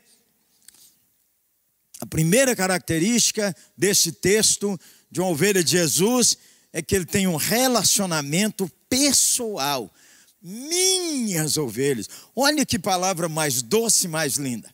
A 2.00 2.06
primeira 2.06 2.56
característica 2.56 3.54
desse 3.76 4.10
texto 4.10 4.80
de 5.10 5.20
uma 5.20 5.28
ovelha 5.28 5.62
de 5.62 5.72
Jesus 5.72 6.38
é 6.72 6.80
que 6.80 6.94
ele 6.94 7.04
tem 7.04 7.26
um 7.26 7.36
relacionamento 7.36 8.72
pessoal. 8.88 9.92
Minhas 10.40 11.58
ovelhas. 11.58 12.08
Olha 12.34 12.64
que 12.64 12.78
palavra 12.78 13.28
mais 13.28 13.60
doce, 13.60 14.08
mais 14.08 14.36
linda. 14.36 14.72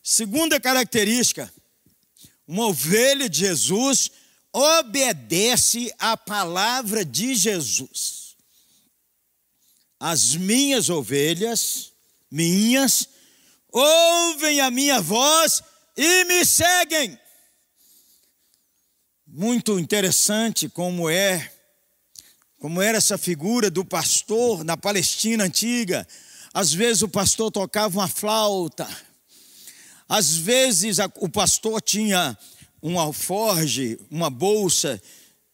Segunda 0.00 0.60
característica, 0.60 1.52
uma 2.46 2.68
ovelha 2.68 3.28
de 3.28 3.40
Jesus 3.40 4.12
obedece 4.52 5.92
à 5.98 6.16
palavra 6.16 7.04
de 7.04 7.34
Jesus. 7.34 8.23
As 10.06 10.36
minhas 10.36 10.90
ovelhas, 10.90 11.90
minhas, 12.30 13.08
ouvem 13.72 14.60
a 14.60 14.70
minha 14.70 15.00
voz 15.00 15.62
e 15.96 16.24
me 16.26 16.44
seguem. 16.44 17.18
Muito 19.26 19.78
interessante 19.78 20.68
como 20.68 21.08
é, 21.08 21.50
como 22.58 22.82
era 22.82 22.98
essa 22.98 23.16
figura 23.16 23.70
do 23.70 23.82
pastor 23.82 24.62
na 24.62 24.76
Palestina 24.76 25.44
antiga. 25.44 26.06
Às 26.52 26.70
vezes 26.70 27.00
o 27.00 27.08
pastor 27.08 27.50
tocava 27.50 27.98
uma 27.98 28.06
flauta, 28.06 28.86
às 30.06 30.36
vezes 30.36 30.98
o 31.16 31.30
pastor 31.30 31.80
tinha 31.80 32.36
um 32.82 33.00
alforge, 33.00 33.98
uma 34.10 34.28
bolsa, 34.28 35.00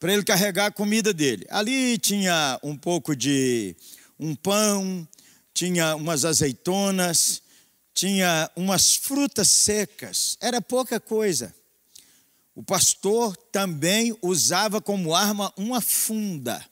para 0.01 0.13
ele 0.13 0.25
carregar 0.25 0.67
a 0.67 0.73
comida 0.73 1.13
dele. 1.13 1.47
Ali 1.51 1.99
tinha 1.99 2.59
um 2.65 2.77
pouco 2.77 3.15
de 3.15 3.77
um 4.21 4.35
pão, 4.35 5.09
tinha 5.55 5.97
umas 5.97 6.27
azeitonas, 6.27 7.43
tinha 7.95 8.51
umas 8.55 8.95
frutas 8.95 9.49
secas, 9.49 10.37
era 10.41 10.61
pouca 10.61 11.01
coisa. 11.01 11.55
O 12.55 12.63
pastor 12.63 13.35
também 13.51 14.15
usava 14.21 14.81
como 14.81 15.15
arma 15.15 15.51
uma 15.57 15.81
funda 15.81 16.63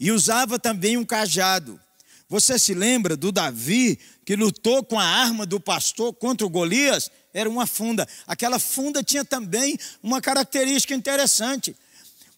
e 0.00 0.10
usava 0.10 0.58
também 0.58 0.96
um 0.96 1.04
cajado. 1.04 1.80
Você 2.28 2.58
se 2.58 2.74
lembra 2.74 3.16
do 3.16 3.30
Davi 3.30 3.96
que 4.24 4.34
lutou 4.34 4.82
com 4.82 4.98
a 4.98 5.04
arma 5.04 5.46
do 5.46 5.60
pastor 5.60 6.12
contra 6.14 6.44
o 6.44 6.50
Golias? 6.50 7.10
Era 7.32 7.48
uma 7.48 7.66
funda. 7.66 8.08
Aquela 8.26 8.58
funda 8.58 9.04
tinha 9.04 9.24
também 9.24 9.78
uma 10.02 10.20
característica 10.20 10.94
interessante 10.94 11.76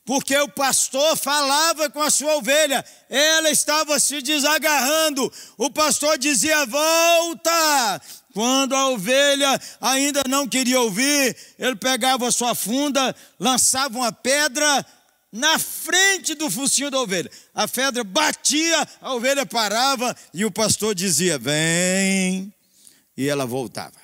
porque 0.06 0.38
o 0.38 0.48
pastor 0.48 1.16
falava 1.16 1.90
com 1.90 2.00
a 2.00 2.10
sua 2.10 2.36
ovelha, 2.36 2.84
ela 3.10 3.50
estava 3.50 3.98
se 3.98 4.22
desagarrando, 4.22 5.30
o 5.58 5.68
pastor 5.68 6.16
dizia: 6.16 6.64
volta. 6.64 8.00
Quando 8.32 8.74
a 8.76 8.90
ovelha 8.90 9.58
ainda 9.80 10.22
não 10.28 10.46
queria 10.46 10.78
ouvir, 10.80 11.34
ele 11.58 11.74
pegava 11.74 12.28
a 12.28 12.30
sua 12.30 12.54
funda, 12.54 13.16
lançava 13.40 13.96
uma 13.96 14.12
pedra 14.12 14.86
na 15.32 15.58
frente 15.58 16.34
do 16.34 16.50
focinho 16.50 16.90
da 16.90 17.00
ovelha. 17.00 17.30
A 17.54 17.66
pedra 17.66 18.04
batia, 18.04 18.86
a 19.00 19.14
ovelha 19.14 19.46
parava 19.46 20.14
e 20.32 20.44
o 20.44 20.50
pastor 20.50 20.94
dizia: 20.94 21.38
Vem. 21.38 22.52
E 23.16 23.26
ela 23.26 23.46
voltava. 23.46 23.96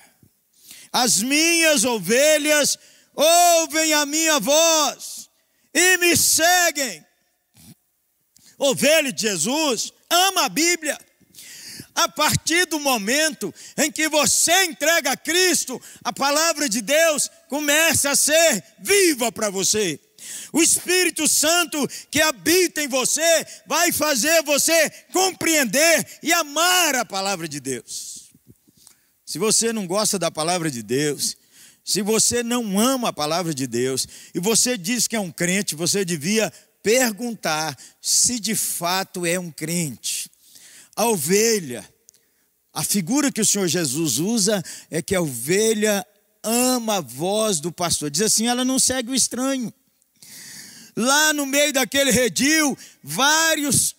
As 0.91 1.21
minhas 1.21 1.85
ovelhas 1.85 2.77
ouvem 3.15 3.93
a 3.93 4.05
minha 4.05 4.39
voz 4.39 5.22
e 5.73 5.97
me 5.97 6.15
seguem. 6.15 7.05
ovelha 8.57 9.11
de 9.11 9.21
Jesus, 9.23 9.91
ama 10.09 10.45
a 10.45 10.49
Bíblia. 10.49 10.97
A 11.95 12.07
partir 12.07 12.65
do 12.65 12.79
momento 12.79 13.53
em 13.77 13.91
que 13.91 14.09
você 14.09 14.65
entrega 14.65 15.11
a 15.11 15.17
Cristo, 15.17 15.81
a 16.03 16.11
palavra 16.11 16.67
de 16.67 16.81
Deus 16.81 17.29
começa 17.49 18.11
a 18.11 18.15
ser 18.15 18.63
viva 18.79 19.31
para 19.31 19.49
você. 19.49 19.99
O 20.51 20.61
Espírito 20.61 21.27
Santo 21.27 21.87
que 22.09 22.21
habita 22.21 22.81
em 22.81 22.87
você 22.87 23.45
vai 23.67 23.91
fazer 23.91 24.41
você 24.43 24.89
compreender 25.11 26.19
e 26.23 26.31
amar 26.33 26.95
a 26.95 27.05
palavra 27.05 27.47
de 27.47 27.59
Deus. 27.59 28.31
Se 29.25 29.37
você 29.37 29.73
não 29.73 29.85
gosta 29.85 30.17
da 30.17 30.31
palavra 30.31 30.69
de 30.69 30.81
Deus, 30.81 31.35
se 31.83 32.01
você 32.01 32.41
não 32.41 32.79
ama 32.79 33.09
a 33.09 33.13
palavra 33.13 33.53
de 33.53 33.67
Deus 33.67 34.07
e 34.33 34.39
você 34.39 34.77
diz 34.77 35.07
que 35.07 35.15
é 35.15 35.19
um 35.19 35.31
crente, 35.31 35.75
você 35.75 36.05
devia 36.05 36.51
perguntar 36.81 37.77
se 38.01 38.39
de 38.39 38.55
fato 38.55 39.25
é 39.25 39.37
um 39.37 39.51
crente. 39.51 40.29
A 40.95 41.05
ovelha, 41.05 41.87
a 42.73 42.83
figura 42.83 43.31
que 43.31 43.41
o 43.41 43.45
Senhor 43.45 43.67
Jesus 43.67 44.19
usa 44.19 44.63
é 44.89 45.01
que 45.01 45.15
a 45.15 45.21
ovelha 45.21 46.05
ama 46.43 46.97
a 46.97 47.01
voz 47.01 47.59
do 47.59 47.71
pastor. 47.71 48.09
Diz 48.09 48.21
assim: 48.21 48.47
ela 48.47 48.63
não 48.63 48.79
segue 48.79 49.11
o 49.11 49.15
estranho. 49.15 49.73
Lá 50.95 51.33
no 51.33 51.45
meio 51.45 51.73
daquele 51.73 52.11
redil, 52.11 52.77
vários 53.01 53.95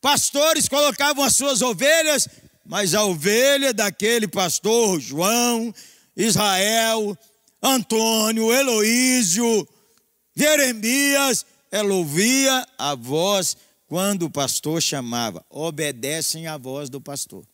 pastores 0.00 0.68
colocavam 0.68 1.22
as 1.22 1.36
suas 1.36 1.60
ovelhas, 1.60 2.26
mas 2.64 2.94
a 2.94 3.04
ovelha 3.04 3.74
daquele 3.74 4.26
pastor, 4.26 4.98
João, 4.98 5.74
Israel, 6.16 7.16
Antônio, 7.62 8.52
Heloísio, 8.52 9.68
Jeremias, 10.34 11.44
ela 11.70 11.92
ouvia 11.94 12.66
a 12.78 12.94
voz 12.94 13.56
quando 13.88 14.26
o 14.26 14.30
pastor 14.30 14.80
chamava. 14.80 15.44
Obedecem 15.50 16.46
à 16.46 16.56
voz 16.56 16.88
do 16.88 17.00
pastor. 17.00 17.44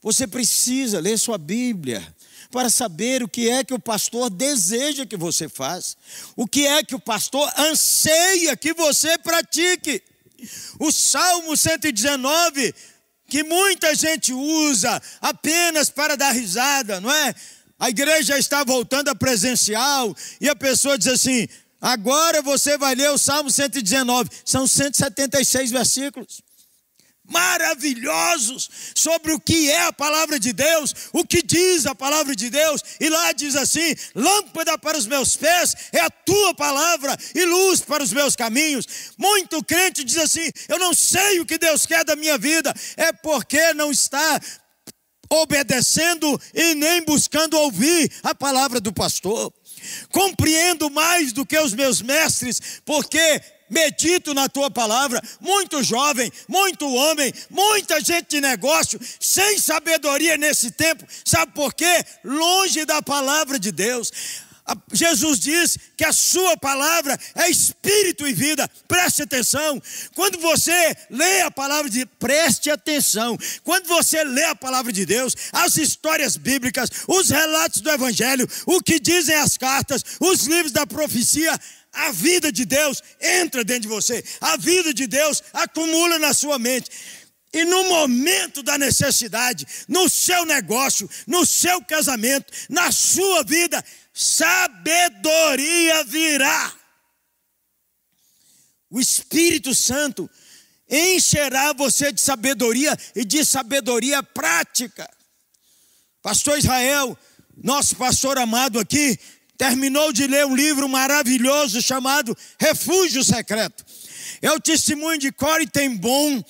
Você 0.00 0.26
precisa 0.26 0.98
ler 0.98 1.18
sua 1.18 1.38
Bíblia 1.38 2.02
para 2.50 2.68
saber 2.68 3.22
o 3.22 3.28
que 3.28 3.48
é 3.48 3.62
que 3.62 3.74
o 3.74 3.78
pastor 3.78 4.28
deseja 4.28 5.06
que 5.06 5.16
você 5.16 5.48
faça, 5.48 5.96
o 6.36 6.46
que 6.46 6.66
é 6.66 6.82
que 6.82 6.94
o 6.94 7.00
pastor 7.00 7.50
anseia 7.56 8.56
que 8.56 8.74
você 8.74 9.16
pratique. 9.16 10.02
O 10.78 10.90
Salmo 10.90 11.56
119, 11.56 12.74
que 13.28 13.44
muita 13.44 13.94
gente 13.94 14.32
usa 14.32 15.00
apenas 15.20 15.88
para 15.88 16.16
dar 16.16 16.32
risada, 16.32 17.00
não 17.00 17.10
é? 17.12 17.34
A 17.82 17.90
igreja 17.90 18.38
está 18.38 18.62
voltando 18.62 19.08
a 19.08 19.14
presencial 19.14 20.14
e 20.40 20.48
a 20.48 20.54
pessoa 20.54 20.96
diz 20.96 21.08
assim: 21.08 21.48
agora 21.80 22.40
você 22.40 22.78
vai 22.78 22.94
ler 22.94 23.10
o 23.10 23.18
Salmo 23.18 23.50
119, 23.50 24.30
são 24.44 24.68
176 24.68 25.72
versículos 25.72 26.44
maravilhosos 27.32 28.68
sobre 28.94 29.32
o 29.32 29.40
que 29.40 29.70
é 29.70 29.86
a 29.86 29.92
palavra 29.92 30.38
de 30.38 30.52
Deus, 30.52 30.94
o 31.12 31.24
que 31.24 31.42
diz 31.42 31.86
a 31.86 31.94
palavra 31.94 32.36
de 32.36 32.50
Deus, 32.50 32.82
e 33.00 33.08
lá 33.08 33.32
diz 33.32 33.56
assim: 33.56 33.94
lâmpada 34.14 34.76
para 34.78 34.98
os 34.98 35.06
meus 35.06 35.36
pés 35.36 35.74
é 35.92 36.00
a 36.00 36.10
tua 36.10 36.54
palavra 36.54 37.16
e 37.34 37.44
luz 37.44 37.80
para 37.80 38.02
os 38.02 38.12
meus 38.12 38.36
caminhos. 38.36 38.86
Muito 39.16 39.64
crente 39.64 40.04
diz 40.04 40.18
assim: 40.18 40.50
eu 40.68 40.78
não 40.78 40.94
sei 40.94 41.40
o 41.40 41.46
que 41.46 41.58
Deus 41.58 41.86
quer 41.86 42.04
da 42.04 42.14
minha 42.14 42.36
vida, 42.36 42.72
é 42.96 43.12
porque 43.12 43.72
não 43.74 43.90
está 43.90 44.38
obedecendo 45.40 46.40
e 46.54 46.74
nem 46.74 47.04
buscando 47.04 47.58
ouvir 47.58 48.10
a 48.22 48.34
palavra 48.34 48.80
do 48.80 48.92
pastor. 48.92 49.52
Compreendo 50.10 50.88
mais 50.90 51.32
do 51.32 51.44
que 51.44 51.58
os 51.58 51.72
meus 51.72 52.00
mestres, 52.00 52.80
porque 52.84 53.42
medito 53.72 54.34
na 54.34 54.48
tua 54.48 54.70
palavra. 54.70 55.20
Muito 55.40 55.82
jovem, 55.82 56.30
muito 56.46 56.86
homem, 56.92 57.32
muita 57.48 58.00
gente 58.00 58.28
de 58.28 58.40
negócio, 58.40 59.00
sem 59.18 59.58
sabedoria 59.58 60.36
nesse 60.36 60.70
tempo. 60.70 61.04
Sabe 61.24 61.52
por 61.52 61.72
quê? 61.72 62.04
Longe 62.22 62.84
da 62.84 63.00
palavra 63.00 63.58
de 63.58 63.72
Deus. 63.72 64.12
Jesus 64.92 65.40
diz 65.40 65.76
que 65.96 66.04
a 66.04 66.12
sua 66.12 66.56
palavra 66.56 67.18
é 67.34 67.50
espírito 67.50 68.26
e 68.26 68.32
vida. 68.32 68.70
Preste 68.86 69.22
atenção. 69.22 69.82
Quando 70.14 70.38
você 70.38 70.96
lê 71.10 71.40
a 71.42 71.50
palavra 71.50 71.90
de 71.90 72.06
preste 72.06 72.70
atenção. 72.70 73.36
Quando 73.64 73.86
você 73.86 74.22
lê 74.22 74.44
a 74.44 74.54
palavra 74.54 74.92
de 74.92 75.04
Deus, 75.04 75.34
as 75.52 75.76
histórias 75.76 76.36
bíblicas, 76.36 76.88
os 77.08 77.30
relatos 77.30 77.80
do 77.80 77.90
evangelho, 77.90 78.48
o 78.66 78.80
que 78.80 79.00
dizem 79.00 79.34
as 79.34 79.56
cartas, 79.56 80.04
os 80.20 80.46
livros 80.46 80.72
da 80.72 80.86
profecia, 80.86 81.58
a 81.92 82.10
vida 82.12 82.50
de 82.50 82.64
Deus 82.64 83.02
entra 83.20 83.62
dentro 83.62 83.82
de 83.82 83.88
você, 83.88 84.24
a 84.40 84.56
vida 84.56 84.94
de 84.94 85.06
Deus 85.06 85.42
acumula 85.52 86.18
na 86.18 86.32
sua 86.32 86.58
mente. 86.58 86.90
E 87.54 87.66
no 87.66 87.84
momento 87.84 88.62
da 88.62 88.78
necessidade, 88.78 89.66
no 89.86 90.08
seu 90.08 90.46
negócio, 90.46 91.08
no 91.26 91.44
seu 91.44 91.82
casamento, 91.82 92.50
na 92.70 92.90
sua 92.90 93.44
vida, 93.44 93.84
sabedoria 94.12 96.04
virá. 96.04 96.72
O 98.90 99.00
Espírito 99.00 99.74
Santo 99.74 100.28
encherá 100.88 101.72
você 101.72 102.12
de 102.12 102.20
sabedoria 102.20 102.96
e 103.16 103.24
de 103.24 103.44
sabedoria 103.44 104.22
prática. 104.22 105.08
Pastor 106.20 106.58
Israel, 106.58 107.18
nosso 107.56 107.96
pastor 107.96 108.38
amado 108.38 108.78
aqui, 108.78 109.18
terminou 109.56 110.12
de 110.12 110.26
ler 110.26 110.44
um 110.44 110.54
livro 110.54 110.88
maravilhoso 110.88 111.80
chamado 111.80 112.36
Refúgio 112.58 113.24
Secreto. 113.24 113.84
É 114.42 114.50
o 114.50 114.60
testemunho 114.60 115.18
de 115.18 115.32
Corey 115.32 115.66
ten 115.66 115.96
Boom, 115.96 116.44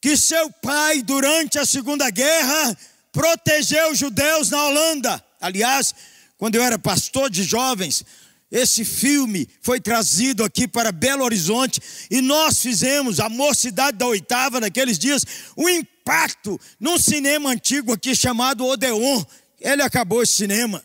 que 0.00 0.16
seu 0.16 0.50
pai, 0.50 1.02
durante 1.02 1.58
a 1.58 1.66
Segunda 1.66 2.08
Guerra, 2.08 2.76
protegeu 3.12 3.90
os 3.90 3.98
judeus 3.98 4.48
na 4.48 4.64
Holanda. 4.64 5.24
Aliás, 5.40 5.94
quando 6.40 6.54
eu 6.54 6.62
era 6.62 6.78
pastor 6.78 7.28
de 7.28 7.42
jovens, 7.42 8.02
esse 8.50 8.82
filme 8.82 9.46
foi 9.60 9.78
trazido 9.78 10.42
aqui 10.42 10.66
para 10.66 10.90
Belo 10.90 11.22
Horizonte 11.22 11.78
e 12.10 12.22
nós 12.22 12.62
fizemos, 12.62 13.20
a 13.20 13.28
mocidade 13.28 13.98
da 13.98 14.06
oitava, 14.06 14.58
naqueles 14.58 14.98
dias, 14.98 15.22
um 15.54 15.68
impacto 15.68 16.58
num 16.80 16.98
cinema 16.98 17.50
antigo 17.50 17.92
aqui 17.92 18.16
chamado 18.16 18.64
Odeon. 18.64 19.22
Ele 19.60 19.82
acabou 19.82 20.22
esse 20.22 20.32
cinema. 20.32 20.82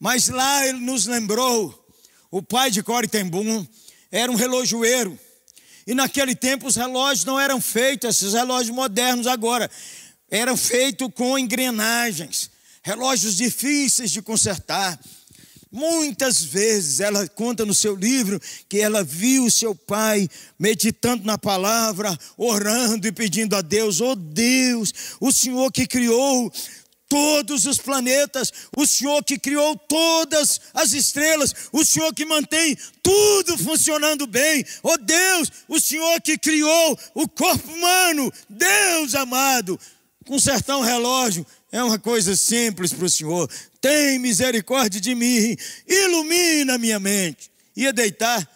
Mas 0.00 0.30
lá 0.30 0.66
ele 0.66 0.78
nos 0.78 1.04
lembrou, 1.04 1.86
o 2.30 2.42
pai 2.42 2.70
de 2.70 2.82
Corey 2.82 3.06
ten 3.06 3.26
Boom 3.26 3.66
era 4.10 4.32
um 4.32 4.36
relojoeiro. 4.36 5.20
E 5.86 5.94
naquele 5.94 6.34
tempo 6.34 6.66
os 6.66 6.76
relógios 6.76 7.26
não 7.26 7.38
eram 7.38 7.60
feitos, 7.60 8.08
esses 8.08 8.32
relógios 8.32 8.74
modernos 8.74 9.26
agora, 9.26 9.70
eram 10.30 10.56
feitos 10.56 11.08
com 11.14 11.38
engrenagens, 11.38 12.50
relógios 12.82 13.36
difíceis 13.36 14.10
de 14.10 14.20
consertar. 14.20 14.98
Muitas 15.70 16.44
vezes 16.44 17.00
ela 17.00 17.26
conta 17.28 17.64
no 17.64 17.72
seu 17.72 17.96
livro 17.96 18.38
que 18.68 18.78
ela 18.78 19.02
viu 19.02 19.50
seu 19.50 19.74
pai 19.74 20.28
meditando 20.58 21.24
na 21.24 21.38
palavra, 21.38 22.16
orando 22.36 23.06
e 23.06 23.12
pedindo 23.12 23.56
a 23.56 23.62
Deus: 23.62 24.00
Oh 24.02 24.14
Deus, 24.14 24.92
o 25.18 25.32
Senhor 25.32 25.72
que 25.72 25.86
criou 25.86 26.52
todos 27.08 27.64
os 27.66 27.78
planetas, 27.78 28.52
o 28.76 28.86
Senhor 28.86 29.24
que 29.24 29.38
criou 29.38 29.74
todas 29.76 30.60
as 30.74 30.92
estrelas, 30.92 31.54
o 31.72 31.84
Senhor 31.84 32.12
que 32.14 32.26
mantém 32.26 32.76
tudo 33.02 33.56
funcionando 33.56 34.26
bem. 34.26 34.64
Oh 34.82 34.98
Deus, 34.98 35.50
o 35.68 35.80
Senhor 35.80 36.20
que 36.20 36.36
criou 36.36 36.98
o 37.14 37.26
corpo 37.26 37.70
humano, 37.70 38.30
Deus 38.48 39.14
amado. 39.14 39.80
Consertar 40.26 40.76
um 40.76 40.82
relógio 40.82 41.46
é 41.72 41.82
uma 41.82 41.98
coisa 41.98 42.36
simples 42.36 42.92
para 42.92 43.06
o 43.06 43.10
Senhor. 43.10 43.50
Tem 43.80 44.18
misericórdia 44.18 45.00
de 45.00 45.14
mim, 45.14 45.56
ilumina 45.88 46.76
minha 46.76 47.00
mente. 47.00 47.50
Ia 47.74 47.92
deitar, 47.92 48.46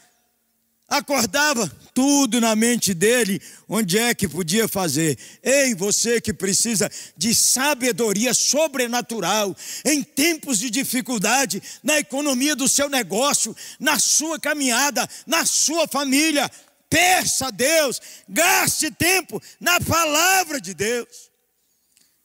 acordava, 0.87 1.67
tudo 1.95 2.43
na 2.43 2.55
mente 2.55 2.93
dele, 2.93 3.41
onde 3.67 3.97
é 3.99 4.15
que 4.15 4.29
podia 4.29 4.69
fazer. 4.69 5.19
Ei, 5.43 5.75
você 5.75 6.21
que 6.21 6.31
precisa 6.31 6.91
de 7.17 7.35
sabedoria 7.35 8.35
sobrenatural 8.35 9.57
em 9.83 10.03
tempos 10.03 10.59
de 10.59 10.69
dificuldade, 10.69 11.63
na 11.83 11.99
economia 11.99 12.55
do 12.55 12.69
seu 12.69 12.91
negócio, 12.91 13.57
na 13.81 13.99
sua 13.99 14.39
caminhada, 14.39 15.09
na 15.27 15.47
sua 15.47 15.89
família, 15.89 16.51
peça 16.91 17.47
a 17.47 17.51
Deus, 17.51 17.99
gaste 18.29 18.91
tempo 18.91 19.43
na 19.59 19.81
palavra 19.81 20.61
de 20.61 20.75
Deus. 20.75 21.35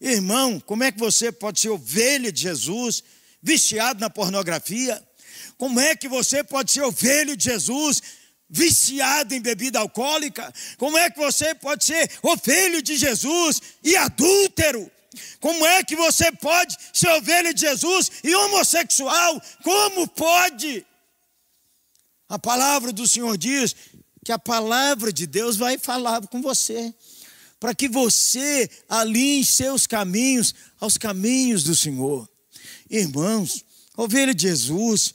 Irmão, 0.02 0.60
como 0.60 0.84
é 0.84 0.92
que 0.92 0.98
você 0.98 1.32
pode 1.32 1.60
ser 1.60 1.70
ovelha 1.70 2.32
de 2.32 2.42
Jesus, 2.42 3.04
viciado 3.42 4.00
na 4.00 4.10
pornografia? 4.10 5.02
Como 5.60 5.80
é 5.80 5.96
que 5.96 6.08
você 6.08 6.44
pode 6.44 6.72
ser 6.72 6.82
ovelha 6.82 7.38
de 7.38 7.44
Jesus, 7.44 8.02
viciado 8.50 9.36
em 9.36 9.40
bebida 9.40 9.78
alcoólica? 9.78 10.52
Como 10.80 10.98
é 10.98 11.08
que 11.08 11.20
você 11.20 11.54
pode 11.54 11.86
ser 11.86 12.10
ovelha 12.24 12.82
de 12.82 12.98
Jesus 12.98 13.62
e 13.84 13.96
adúltero? 13.96 14.92
Como 15.40 15.64
é 15.66 15.84
que 15.84 15.96
você 15.96 16.32
pode 16.32 16.76
ser 16.92 17.10
ovelha 17.10 17.54
de 17.54 17.62
Jesus 17.62 18.12
e 18.24 18.34
homossexual? 18.34 19.40
Como 19.64 20.08
pode? 20.08 20.84
A 22.28 22.40
palavra 22.40 22.92
do 22.92 23.08
Senhor 23.08 23.38
diz 23.38 23.76
que 24.26 24.32
a 24.32 24.40
palavra 24.40 25.14
de 25.14 25.28
Deus 25.28 25.58
vai 25.58 25.78
falar 25.78 26.26
com 26.28 26.42
você, 26.42 26.92
para 27.62 27.76
que 27.76 27.88
você 27.88 28.68
alinhe 28.90 29.46
seus 29.46 29.86
caminhos 29.86 30.56
aos 30.80 30.98
caminhos 30.98 31.64
do 31.64 31.76
Senhor. 31.76 32.28
Irmãos, 32.90 33.64
ovelha 33.96 34.34
de 34.34 34.48
Jesus 34.48 35.14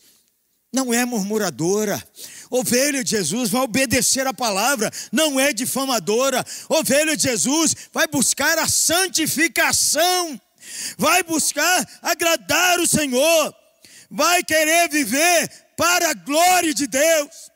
não 0.73 0.95
é 0.95 1.05
murmuradora. 1.05 2.01
Ovelha 2.49 3.03
de 3.03 3.11
Jesus 3.11 3.51
vai 3.51 3.63
obedecer 3.63 4.29
a 4.29 4.33
palavra, 4.33 4.93
não 5.11 5.41
é 5.41 5.53
difamadora. 5.53 6.47
Ovelha 6.69 7.17
de 7.17 7.25
Jesus 7.25 7.75
vai 7.93 8.07
buscar 8.07 8.57
a 8.61 8.69
santificação, 8.69 10.41
vai 10.97 11.25
buscar 11.25 11.85
agradar 12.01 12.79
o 12.79 12.87
Senhor, 12.87 13.57
vai 14.09 14.45
querer 14.45 14.89
viver 14.89 15.51
para 15.77 16.11
a 16.11 16.15
glória 16.15 16.73
de 16.73 16.87
Deus, 16.87 17.51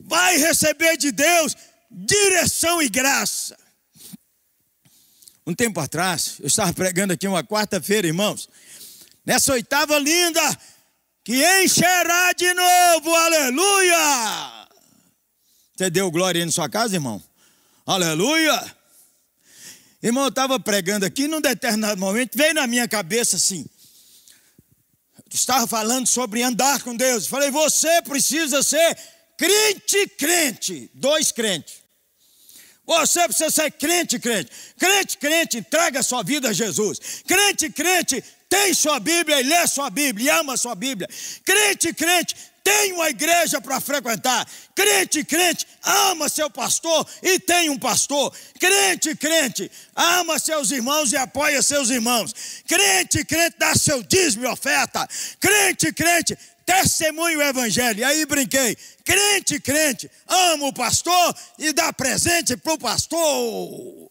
vai 0.00 0.38
receber 0.38 0.96
de 0.96 1.12
Deus 1.12 1.54
direção 1.90 2.80
e 2.80 2.88
graça. 2.88 3.60
Um 5.46 5.54
tempo 5.54 5.80
atrás, 5.80 6.36
eu 6.38 6.46
estava 6.46 6.72
pregando 6.72 7.12
aqui 7.12 7.26
uma 7.26 7.42
quarta-feira, 7.42 8.06
irmãos, 8.06 8.48
nessa 9.26 9.52
oitava 9.52 9.98
linda, 9.98 10.40
que 11.24 11.44
encherá 11.62 12.32
de 12.32 12.54
novo, 12.54 13.14
aleluia. 13.14 14.68
Você 15.76 15.90
deu 15.90 16.10
glória 16.12 16.40
aí 16.40 16.46
na 16.46 16.52
sua 16.52 16.68
casa, 16.68 16.94
irmão? 16.94 17.20
Aleluia. 17.84 18.76
Irmão, 20.00 20.24
eu 20.24 20.28
estava 20.28 20.60
pregando 20.60 21.04
aqui, 21.04 21.26
num 21.26 21.40
determinado 21.40 22.00
momento, 22.00 22.36
veio 22.36 22.54
na 22.54 22.66
minha 22.68 22.86
cabeça 22.86 23.36
assim, 23.36 23.66
estava 25.32 25.66
falando 25.66 26.06
sobre 26.06 26.42
andar 26.42 26.82
com 26.82 26.94
Deus. 26.94 27.26
Falei, 27.26 27.50
você 27.50 28.00
precisa 28.02 28.62
ser 28.62 28.96
crente, 29.36 30.06
crente, 30.16 30.90
dois 30.94 31.32
crentes. 31.32 31.81
Você 32.86 33.24
precisa 33.24 33.50
ser 33.50 33.70
crente, 33.72 34.18
crente. 34.18 34.50
Crente, 34.78 35.16
crente, 35.16 35.58
entrega 35.58 36.02
sua 36.02 36.22
vida 36.22 36.48
a 36.48 36.52
Jesus. 36.52 37.22
Crente, 37.26 37.70
crente, 37.70 38.22
tem 38.48 38.74
sua 38.74 38.98
Bíblia 38.98 39.40
e 39.40 39.44
lê 39.44 39.66
sua 39.66 39.88
Bíblia 39.88 40.26
e 40.26 40.30
ama 40.40 40.56
sua 40.56 40.74
Bíblia. 40.74 41.08
Crente, 41.44 41.94
crente, 41.94 42.34
tem 42.62 42.92
uma 42.92 43.08
igreja 43.10 43.60
para 43.60 43.80
frequentar. 43.80 44.46
Crente, 44.74 45.24
crente, 45.24 45.66
ama 45.82 46.28
seu 46.28 46.48
pastor 46.50 47.06
e 47.22 47.38
tem 47.38 47.70
um 47.70 47.78
pastor. 47.78 48.32
Crente, 48.58 49.16
crente, 49.16 49.70
ama 49.94 50.38
seus 50.38 50.70
irmãos 50.70 51.12
e 51.12 51.16
apoia 51.16 51.62
seus 51.62 51.90
irmãos. 51.90 52.34
Crente, 52.66 53.24
crente, 53.24 53.56
dá 53.58 53.74
seu 53.74 54.02
dízimo 54.02 54.44
e 54.44 54.48
oferta. 54.48 55.08
Crente, 55.40 55.92
crente, 55.92 56.38
testemunho 56.64 57.38
o 57.38 57.42
evangelho. 57.42 58.00
E 58.00 58.04
aí 58.04 58.26
brinquei. 58.26 58.76
Crente, 59.04 59.60
crente, 59.60 60.10
ama 60.26 60.66
o 60.66 60.72
pastor 60.72 61.36
e 61.58 61.72
dá 61.72 61.92
presente 61.92 62.56
para 62.56 62.74
o 62.74 62.78
pastor. 62.78 64.08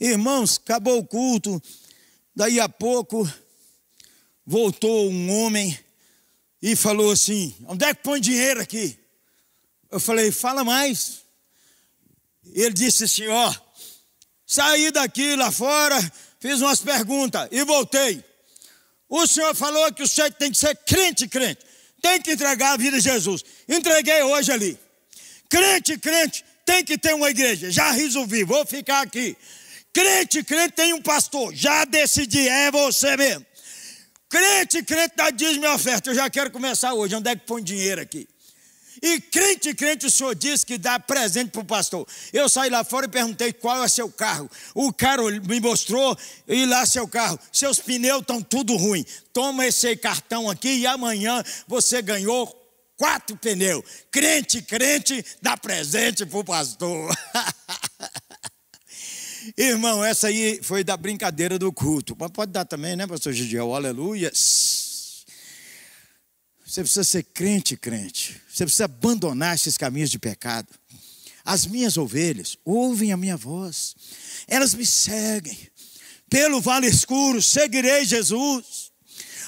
Irmãos, 0.00 0.60
acabou 0.62 0.98
o 0.98 1.06
culto. 1.06 1.62
Daí 2.34 2.58
a 2.58 2.68
pouco 2.68 3.30
voltou 4.44 5.10
um 5.10 5.30
homem 5.30 5.78
e 6.60 6.74
falou 6.74 7.10
assim: 7.12 7.54
onde 7.66 7.84
é 7.84 7.94
que 7.94 8.02
põe 8.02 8.20
dinheiro 8.20 8.60
aqui? 8.60 8.98
Eu 9.90 10.00
falei: 10.00 10.30
fala 10.32 10.64
mais. 10.64 11.22
Ele 12.52 12.72
disse 12.72 13.04
assim: 13.04 13.26
ó, 13.28 13.54
saí 14.46 14.90
daqui 14.90 15.36
lá 15.36 15.50
fora, 15.50 16.00
fiz 16.40 16.60
umas 16.60 16.80
perguntas 16.80 17.48
e 17.50 17.64
voltei. 17.64 18.24
O 19.16 19.28
senhor 19.28 19.54
falou 19.54 19.92
que 19.92 20.02
o 20.02 20.08
senhor 20.08 20.32
tem 20.32 20.50
que 20.50 20.58
ser 20.58 20.74
crente, 20.74 21.28
crente, 21.28 21.64
tem 22.02 22.20
que 22.20 22.32
entregar 22.32 22.72
a 22.72 22.76
vida 22.76 22.96
a 22.96 23.00
Jesus. 23.00 23.44
Entreguei 23.68 24.20
hoje 24.24 24.50
ali. 24.50 24.76
Crente, 25.48 25.96
crente, 25.98 26.44
tem 26.66 26.84
que 26.84 26.98
ter 26.98 27.14
uma 27.14 27.30
igreja. 27.30 27.70
Já 27.70 27.92
resolvi, 27.92 28.42
vou 28.42 28.66
ficar 28.66 29.02
aqui. 29.02 29.36
Crente, 29.92 30.42
crente 30.42 30.72
tem 30.72 30.92
um 30.92 31.00
pastor. 31.00 31.54
Já 31.54 31.84
decidi, 31.84 32.48
é 32.48 32.72
você 32.72 33.16
mesmo. 33.16 33.46
Crente, 34.28 34.82
crente 34.82 35.14
dá 35.14 35.30
dízimo 35.30 35.64
e 35.64 35.68
oferta. 35.68 36.10
Eu 36.10 36.14
já 36.16 36.28
quero 36.28 36.50
começar 36.50 36.92
hoje. 36.92 37.14
Onde 37.14 37.30
é 37.30 37.36
que 37.36 37.46
põe 37.46 37.62
dinheiro 37.62 38.00
aqui? 38.00 38.26
E 39.06 39.20
crente, 39.20 39.74
crente, 39.74 40.06
o 40.06 40.10
senhor 40.10 40.34
disse 40.34 40.64
que 40.64 40.78
dá 40.78 40.98
presente 40.98 41.50
para 41.50 41.60
o 41.60 41.64
pastor. 41.64 42.08
Eu 42.32 42.48
saí 42.48 42.70
lá 42.70 42.82
fora 42.82 43.04
e 43.04 43.08
perguntei 43.10 43.52
qual 43.52 43.84
é 43.84 43.86
seu 43.86 44.10
carro. 44.10 44.50
O 44.74 44.90
cara 44.94 45.22
me 45.22 45.60
mostrou 45.60 46.16
e 46.48 46.64
lá 46.64 46.86
seu 46.86 47.06
carro. 47.06 47.38
Seus 47.52 47.78
pneus 47.78 48.22
estão 48.22 48.40
tudo 48.40 48.74
ruim. 48.76 49.04
Toma 49.30 49.66
esse 49.66 49.94
cartão 49.94 50.48
aqui 50.48 50.78
e 50.78 50.86
amanhã 50.86 51.44
você 51.68 52.00
ganhou 52.00 52.48
quatro 52.96 53.36
pneus. 53.36 53.84
Crente, 54.10 54.62
crente, 54.62 55.22
dá 55.42 55.54
presente 55.54 56.24
para 56.24 56.38
o 56.38 56.44
pastor. 56.44 57.14
Irmão, 59.54 60.02
essa 60.02 60.28
aí 60.28 60.60
foi 60.62 60.82
da 60.82 60.96
brincadeira 60.96 61.58
do 61.58 61.70
culto. 61.70 62.16
Mas 62.18 62.30
pode 62.30 62.52
dar 62.52 62.64
também, 62.64 62.96
né, 62.96 63.06
pastor 63.06 63.34
Gidiel? 63.34 63.74
Aleluia. 63.74 64.32
Você 66.74 66.80
precisa 66.80 67.04
ser 67.04 67.22
crente, 67.22 67.76
crente. 67.76 68.42
Você 68.52 68.64
precisa 68.64 68.86
abandonar 68.86 69.54
esses 69.54 69.78
caminhos 69.78 70.10
de 70.10 70.18
pecado. 70.18 70.66
As 71.44 71.66
minhas 71.66 71.96
ovelhas 71.96 72.58
ouvem 72.64 73.12
a 73.12 73.16
minha 73.16 73.36
voz. 73.36 73.94
Elas 74.48 74.74
me 74.74 74.84
seguem. 74.84 75.56
Pelo 76.28 76.60
vale 76.60 76.88
escuro 76.88 77.40
seguirei 77.40 78.04
Jesus. 78.04 78.90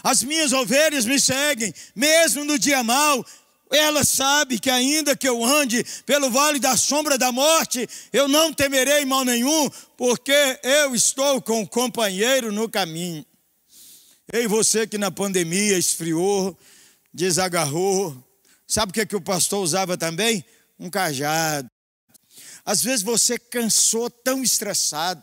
As 0.04 0.22
minhas 0.22 0.52
ovelhas 0.52 1.04
me 1.04 1.18
seguem, 1.18 1.74
mesmo 1.96 2.44
no 2.44 2.56
dia 2.60 2.84
mau, 2.84 3.26
ela 3.72 4.04
sabe 4.04 4.60
que 4.60 4.70
ainda 4.70 5.16
que 5.16 5.28
eu 5.28 5.44
ande 5.44 5.84
pelo 6.06 6.30
vale 6.30 6.60
da 6.60 6.76
sombra 6.76 7.18
da 7.18 7.32
morte, 7.32 7.88
eu 8.12 8.28
não 8.28 8.52
temerei 8.52 9.04
mal 9.04 9.24
nenhum, 9.24 9.68
porque 9.96 10.60
eu 10.62 10.94
estou 10.94 11.42
com 11.42 11.62
o 11.62 11.68
companheiro 11.68 12.52
no 12.52 12.68
caminho. 12.68 13.26
Ei, 14.32 14.46
você 14.46 14.86
que 14.86 14.96
na 14.96 15.10
pandemia 15.10 15.76
esfriou, 15.76 16.56
desagarrou, 17.16 18.14
sabe 18.66 18.90
o 18.90 18.92
que, 18.92 19.00
é 19.00 19.07
que 19.07 19.16
o 19.16 19.20
pastor 19.20 19.64
usava 19.64 19.96
também? 19.96 20.44
Um 20.79 20.90
cajado. 20.90 21.66
Às 22.62 22.83
vezes 22.83 23.02
você 23.02 23.38
cansou 23.38 24.11
tão 24.11 24.42
estressado. 24.42 25.22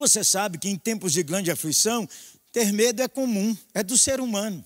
Você 0.00 0.24
sabe 0.24 0.56
que 0.56 0.68
em 0.68 0.76
tempos 0.76 1.12
de 1.12 1.22
grande 1.22 1.50
aflição, 1.50 2.08
ter 2.50 2.72
medo 2.72 3.02
é 3.02 3.08
comum, 3.08 3.54
é 3.74 3.82
do 3.82 3.98
ser 3.98 4.20
humano. 4.20 4.64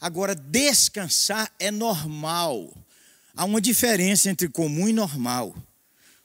Agora, 0.00 0.34
descansar 0.34 1.50
é 1.58 1.70
normal. 1.70 2.76
Há 3.36 3.44
uma 3.44 3.60
diferença 3.60 4.28
entre 4.28 4.48
comum 4.48 4.88
e 4.88 4.92
normal. 4.92 5.54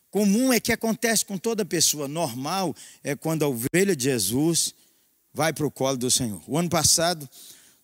Comum 0.10 0.52
é 0.52 0.60
que 0.60 0.72
acontece 0.72 1.24
com 1.24 1.38
toda 1.38 1.64
pessoa. 1.64 2.08
Normal 2.08 2.76
é 3.04 3.16
quando 3.16 3.44
a 3.44 3.48
ovelha 3.48 3.96
de 3.96 4.06
Jesus 4.06 4.74
vai 5.34 5.54
para 5.54 5.68
o 5.68 5.72
colo 5.72 5.98
do 5.98 6.10
Senhor. 6.10 6.42
O 6.48 6.58
ano 6.58 6.70
passado, 6.70 7.30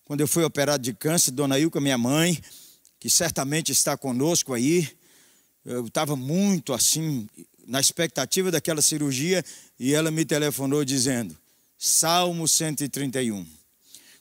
quando 0.07 0.21
eu 0.21 0.27
fui 0.27 0.45
operado 0.45 0.81
de 0.81 0.93
câncer, 0.93 1.31
Dona 1.31 1.59
Ilka, 1.59 1.81
minha 1.81 1.97
mãe, 1.97 2.41
que 2.97 3.09
certamente 3.09 3.73
está 3.73 3.97
conosco 3.97 4.53
aí, 4.53 4.89
eu 5.65 5.85
estava 5.85 6.15
muito 6.15 6.71
assim, 6.71 7.27
na 7.67 7.81
expectativa 7.81 8.49
daquela 8.49 8.81
cirurgia, 8.81 9.43
e 9.77 9.93
ela 9.93 10.09
me 10.09 10.23
telefonou 10.23 10.85
dizendo: 10.85 11.37
Salmo 11.77 12.47
131 12.47 13.45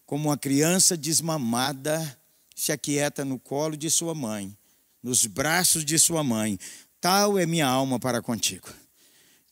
como 0.05 0.29
uma 0.29 0.37
criança 0.37 0.97
desmamada 0.97 2.19
se 2.55 2.73
aquieta 2.73 3.25
no 3.25 3.39
colo 3.39 3.77
de 3.77 3.89
sua 3.89 4.13
mãe, 4.13 4.53
nos 5.01 5.25
braços 5.25 5.85
de 5.85 5.99
sua 6.01 6.25
mãe. 6.25 6.59
Tal 7.01 7.39
é 7.39 7.47
minha 7.47 7.67
alma 7.67 8.01
para 8.01 8.21
contigo. 8.21 8.69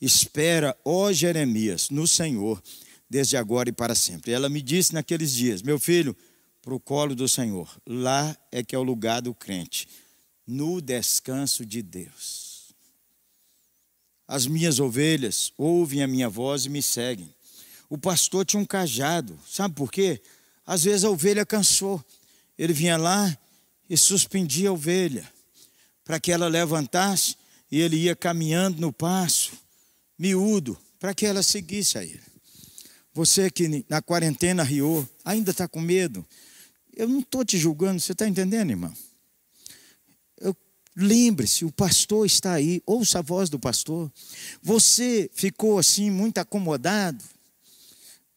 Espera, 0.00 0.76
ó 0.84 1.12
Jeremias, 1.12 1.90
no 1.90 2.08
Senhor, 2.08 2.60
desde 3.14 3.36
agora 3.36 3.68
e 3.68 3.72
para 3.72 3.94
sempre. 3.94 4.32
Ela 4.32 4.48
me 4.48 4.60
disse 4.60 4.92
naqueles 4.92 5.32
dias: 5.32 5.62
Meu 5.62 5.78
filho, 5.78 6.16
para 6.60 6.74
o 6.74 6.80
colo 6.80 7.14
do 7.14 7.28
Senhor, 7.28 7.70
lá 7.86 8.36
é 8.50 8.60
que 8.60 8.74
é 8.74 8.78
o 8.78 8.82
lugar 8.82 9.22
do 9.22 9.32
crente, 9.32 9.88
no 10.44 10.80
descanso 10.80 11.64
de 11.64 11.80
Deus. 11.80 12.74
As 14.26 14.48
minhas 14.48 14.80
ovelhas 14.80 15.52
ouvem 15.56 16.02
a 16.02 16.08
minha 16.08 16.28
voz 16.28 16.64
e 16.64 16.68
me 16.68 16.82
seguem. 16.82 17.32
O 17.88 17.96
pastor 17.96 18.44
tinha 18.44 18.60
um 18.60 18.66
cajado, 18.66 19.38
sabe 19.48 19.76
por 19.76 19.92
quê? 19.92 20.20
Às 20.66 20.82
vezes 20.82 21.04
a 21.04 21.10
ovelha 21.10 21.46
cansou. 21.46 22.04
Ele 22.58 22.72
vinha 22.72 22.96
lá 22.96 23.38
e 23.88 23.96
suspendia 23.96 24.70
a 24.70 24.72
ovelha 24.72 25.30
para 26.04 26.18
que 26.18 26.32
ela 26.32 26.48
levantasse 26.48 27.36
e 27.70 27.80
ele 27.80 27.96
ia 27.96 28.16
caminhando 28.16 28.80
no 28.80 28.92
passo, 28.92 29.52
miúdo, 30.18 30.76
para 30.98 31.14
que 31.14 31.24
ela 31.24 31.44
seguisse 31.44 31.96
a 31.96 32.02
ele. 32.02 32.33
Você 33.14 33.50
que 33.50 33.86
na 33.88 34.02
quarentena 34.02 34.62
riou, 34.62 35.08
ainda 35.24 35.52
está 35.52 35.66
com 35.66 35.80
medo. 35.80 36.26
Eu 36.96 37.08
não 37.08 37.20
estou 37.20 37.44
te 37.44 37.56
julgando, 37.56 38.00
você 38.00 38.12
está 38.12 38.28
entendendo, 38.28 38.70
irmão? 38.70 38.92
Lembre-se, 40.96 41.64
o 41.64 41.72
pastor 41.72 42.24
está 42.24 42.52
aí, 42.52 42.80
ouça 42.86 43.18
a 43.18 43.22
voz 43.22 43.50
do 43.50 43.58
pastor. 43.58 44.12
Você 44.62 45.28
ficou 45.34 45.76
assim 45.76 46.08
muito 46.08 46.38
acomodado, 46.38 47.24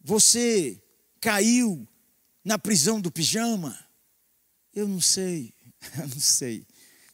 você 0.03 0.81
caiu 1.21 1.87
na 2.43 2.57
prisão 2.57 2.99
do 2.99 3.11
pijama? 3.11 3.77
Eu 4.73 4.87
não 4.87 4.99
sei, 4.99 5.53
eu 5.99 6.07
não 6.07 6.19
sei. 6.19 6.65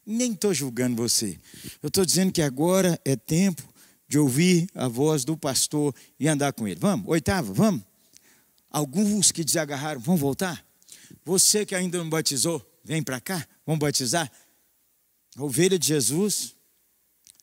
Nem 0.06 0.32
estou 0.32 0.54
julgando 0.54 0.96
você. 0.96 1.38
Eu 1.82 1.88
estou 1.88 2.06
dizendo 2.06 2.32
que 2.32 2.42
agora 2.42 3.00
é 3.04 3.16
tempo 3.16 3.73
de 4.08 4.20
ouvir 4.20 4.70
a 4.76 4.88
voz 4.88 5.26
do 5.26 5.38
pastor 5.38 5.94
e 6.20 6.28
andar 6.28 6.54
com 6.54 6.68
ele. 6.68 6.80
Vamos, 6.80 7.08
oitava, 7.08 7.52
vamos. 7.54 7.84
Alguns 8.70 9.32
que 9.32 9.44
desagarraram, 9.44 10.00
vão 10.00 10.18
voltar? 10.18 10.66
Você 11.26 11.66
que 11.66 11.76
ainda 11.76 11.98
não 11.98 12.10
batizou, 12.10 12.64
vem 12.84 13.04
para 13.04 13.20
cá, 13.20 13.48
vamos 13.66 13.80
batizar. 13.80 14.32
A 15.36 15.44
ovelha 15.44 15.78
de 15.78 15.88
Jesus 15.88 16.56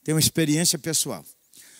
tem 0.04 0.14
uma 0.14 0.20
experiência 0.20 0.78
pessoal. 0.78 1.24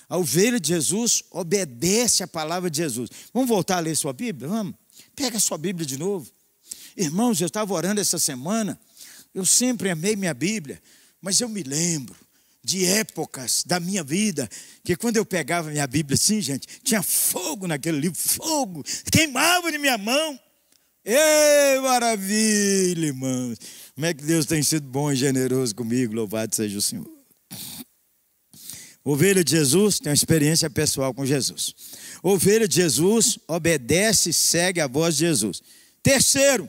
A 0.09 0.17
ovelha 0.17 0.59
de 0.59 0.69
Jesus 0.69 1.23
obedece 1.31 2.23
a 2.23 2.29
palavra 2.29 2.69
de 2.69 2.79
Jesus. 2.79 3.11
Vamos 3.33 3.49
voltar 3.49 3.77
a 3.77 3.81
ler 3.81 3.97
sua 3.97 4.13
Bíblia? 4.13 4.49
Vamos. 4.49 4.75
Pega 5.15 5.37
a 5.37 5.41
sua 5.41 5.57
Bíblia 5.57 5.87
de 5.87 5.97
novo. 5.97 6.29
Irmãos, 6.97 7.41
eu 7.41 7.47
estava 7.47 7.73
orando 7.73 8.01
essa 8.01 8.19
semana. 8.19 8.79
Eu 9.33 9.47
sempre 9.47 9.91
amei 9.91 10.17
minha 10.17 10.35
Bíblia, 10.35 10.83
mas 11.21 11.41
eu 11.41 11.49
me 11.49 11.63
lembro 11.63 12.17
de 12.63 12.85
épocas 12.85 13.65
da 13.67 13.81
minha 13.81 14.05
vida 14.05 14.49
que 14.85 14.95
quando 14.97 15.17
eu 15.17 15.25
pegava 15.25 15.71
minha 15.71 15.87
Bíblia 15.87 16.15
assim, 16.15 16.41
gente, 16.41 16.67
tinha 16.83 17.03
fogo 17.03 17.67
naquele 17.67 17.99
livro, 17.99 18.19
fogo, 18.19 18.85
queimava 19.11 19.73
de 19.73 19.79
minha 19.79 19.97
mão. 19.97 20.39
Ei, 21.05 21.81
maravilha, 21.81 23.07
irmãos. 23.07 23.59
Como 23.95 24.07
é 24.07 24.13
que 24.13 24.23
Deus 24.23 24.47
tem 24.47 24.63
sido 24.63 24.87
bom 24.87 25.11
e 25.11 25.17
generoso 25.17 25.75
comigo, 25.75 26.15
louvado 26.15 26.55
seja 26.55 26.79
o 26.79 26.83
Senhor. 26.83 27.11
Ovelha 29.03 29.43
de 29.43 29.53
Jesus 29.53 29.99
tem 29.99 30.11
uma 30.11 30.15
experiência 30.15 30.69
pessoal 30.69 31.15
com 31.15 31.25
Jesus. 31.25 31.75
Ovelha 32.23 32.69
de 32.69 32.77
Jesus 32.77 33.39
obedece 33.49 34.31
e 34.31 34.33
segue 34.35 34.81
a 34.81 34.87
voz 34.87 35.17
de 35.17 35.27
Jesus. 35.27 35.63
Terceiro, 36.03 36.69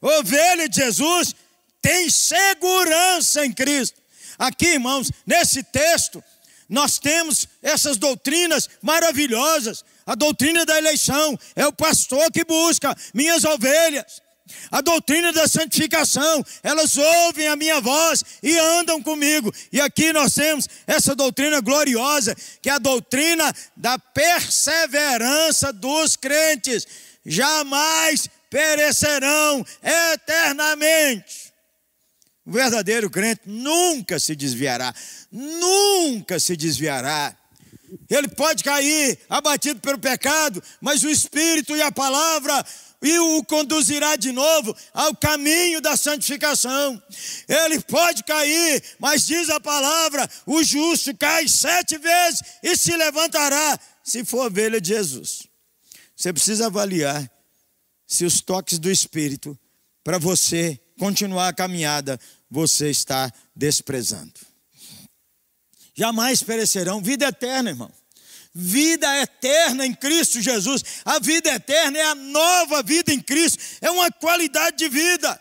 ovelha 0.00 0.68
de 0.68 0.76
Jesus 0.76 1.34
tem 1.80 2.08
segurança 2.08 3.44
em 3.44 3.52
Cristo. 3.52 4.01
Aqui, 4.38 4.74
irmãos, 4.74 5.10
nesse 5.26 5.62
texto, 5.62 6.22
nós 6.68 6.98
temos 6.98 7.46
essas 7.62 7.96
doutrinas 7.96 8.68
maravilhosas. 8.80 9.84
A 10.06 10.14
doutrina 10.14 10.64
da 10.64 10.78
eleição 10.78 11.38
é 11.54 11.66
o 11.66 11.72
pastor 11.72 12.30
que 12.32 12.44
busca 12.44 12.96
minhas 13.12 13.44
ovelhas. 13.44 14.22
A 14.70 14.80
doutrina 14.80 15.32
da 15.32 15.46
santificação, 15.46 16.44
elas 16.62 16.96
ouvem 16.96 17.48
a 17.48 17.56
minha 17.56 17.80
voz 17.80 18.24
e 18.42 18.58
andam 18.58 19.02
comigo. 19.02 19.52
E 19.70 19.80
aqui 19.80 20.12
nós 20.12 20.34
temos 20.34 20.68
essa 20.86 21.14
doutrina 21.14 21.60
gloriosa, 21.60 22.34
que 22.60 22.68
é 22.68 22.72
a 22.72 22.78
doutrina 22.78 23.52
da 23.76 23.98
perseverança 23.98 25.72
dos 25.72 26.16
crentes. 26.16 26.86
Jamais 27.24 28.28
perecerão 28.50 29.64
eternamente. 29.82 31.51
O 32.44 32.50
verdadeiro 32.50 33.08
crente 33.08 33.42
nunca 33.46 34.18
se 34.18 34.34
desviará, 34.34 34.92
nunca 35.30 36.40
se 36.40 36.56
desviará. 36.56 37.36
Ele 38.10 38.28
pode 38.28 38.64
cair 38.64 39.18
abatido 39.28 39.80
pelo 39.80 39.98
pecado, 39.98 40.62
mas 40.80 41.02
o 41.02 41.10
Espírito 41.10 41.76
e 41.76 41.82
a 41.82 41.92
palavra 41.92 42.64
e 43.02 43.18
o 43.18 43.44
conduzirá 43.44 44.16
de 44.16 44.32
novo 44.32 44.74
ao 44.94 45.14
caminho 45.14 45.80
da 45.80 45.96
santificação. 45.96 47.02
Ele 47.48 47.80
pode 47.80 48.22
cair, 48.22 48.82
mas 48.98 49.26
diz 49.26 49.50
a 49.50 49.60
palavra: 49.60 50.28
o 50.46 50.62
justo 50.62 51.14
cai 51.16 51.48
sete 51.48 51.98
vezes 51.98 52.42
e 52.62 52.76
se 52.76 52.96
levantará, 52.96 53.78
se 54.02 54.24
for 54.24 54.46
ovelha 54.46 54.80
de 54.80 54.88
Jesus. 54.88 55.46
Você 56.16 56.32
precisa 56.32 56.66
avaliar 56.66 57.30
se 58.06 58.24
os 58.24 58.40
toques 58.40 58.78
do 58.78 58.90
Espírito, 58.90 59.58
para 60.04 60.18
você 60.18 60.78
continuar 61.02 61.48
a 61.48 61.52
caminhada, 61.52 62.16
você 62.48 62.88
está 62.88 63.28
desprezando. 63.56 64.34
Jamais 65.92 66.44
perecerão, 66.44 67.02
vida 67.02 67.26
eterna, 67.26 67.70
irmão. 67.70 67.92
Vida 68.54 69.08
eterna 69.20 69.84
em 69.84 69.92
Cristo 69.92 70.40
Jesus. 70.40 70.84
A 71.04 71.18
vida 71.18 71.50
eterna 71.52 71.98
é 71.98 72.04
a 72.04 72.14
nova 72.14 72.84
vida 72.84 73.12
em 73.12 73.20
Cristo, 73.20 73.58
é 73.80 73.90
uma 73.90 74.12
qualidade 74.12 74.76
de 74.76 74.88
vida. 74.88 75.40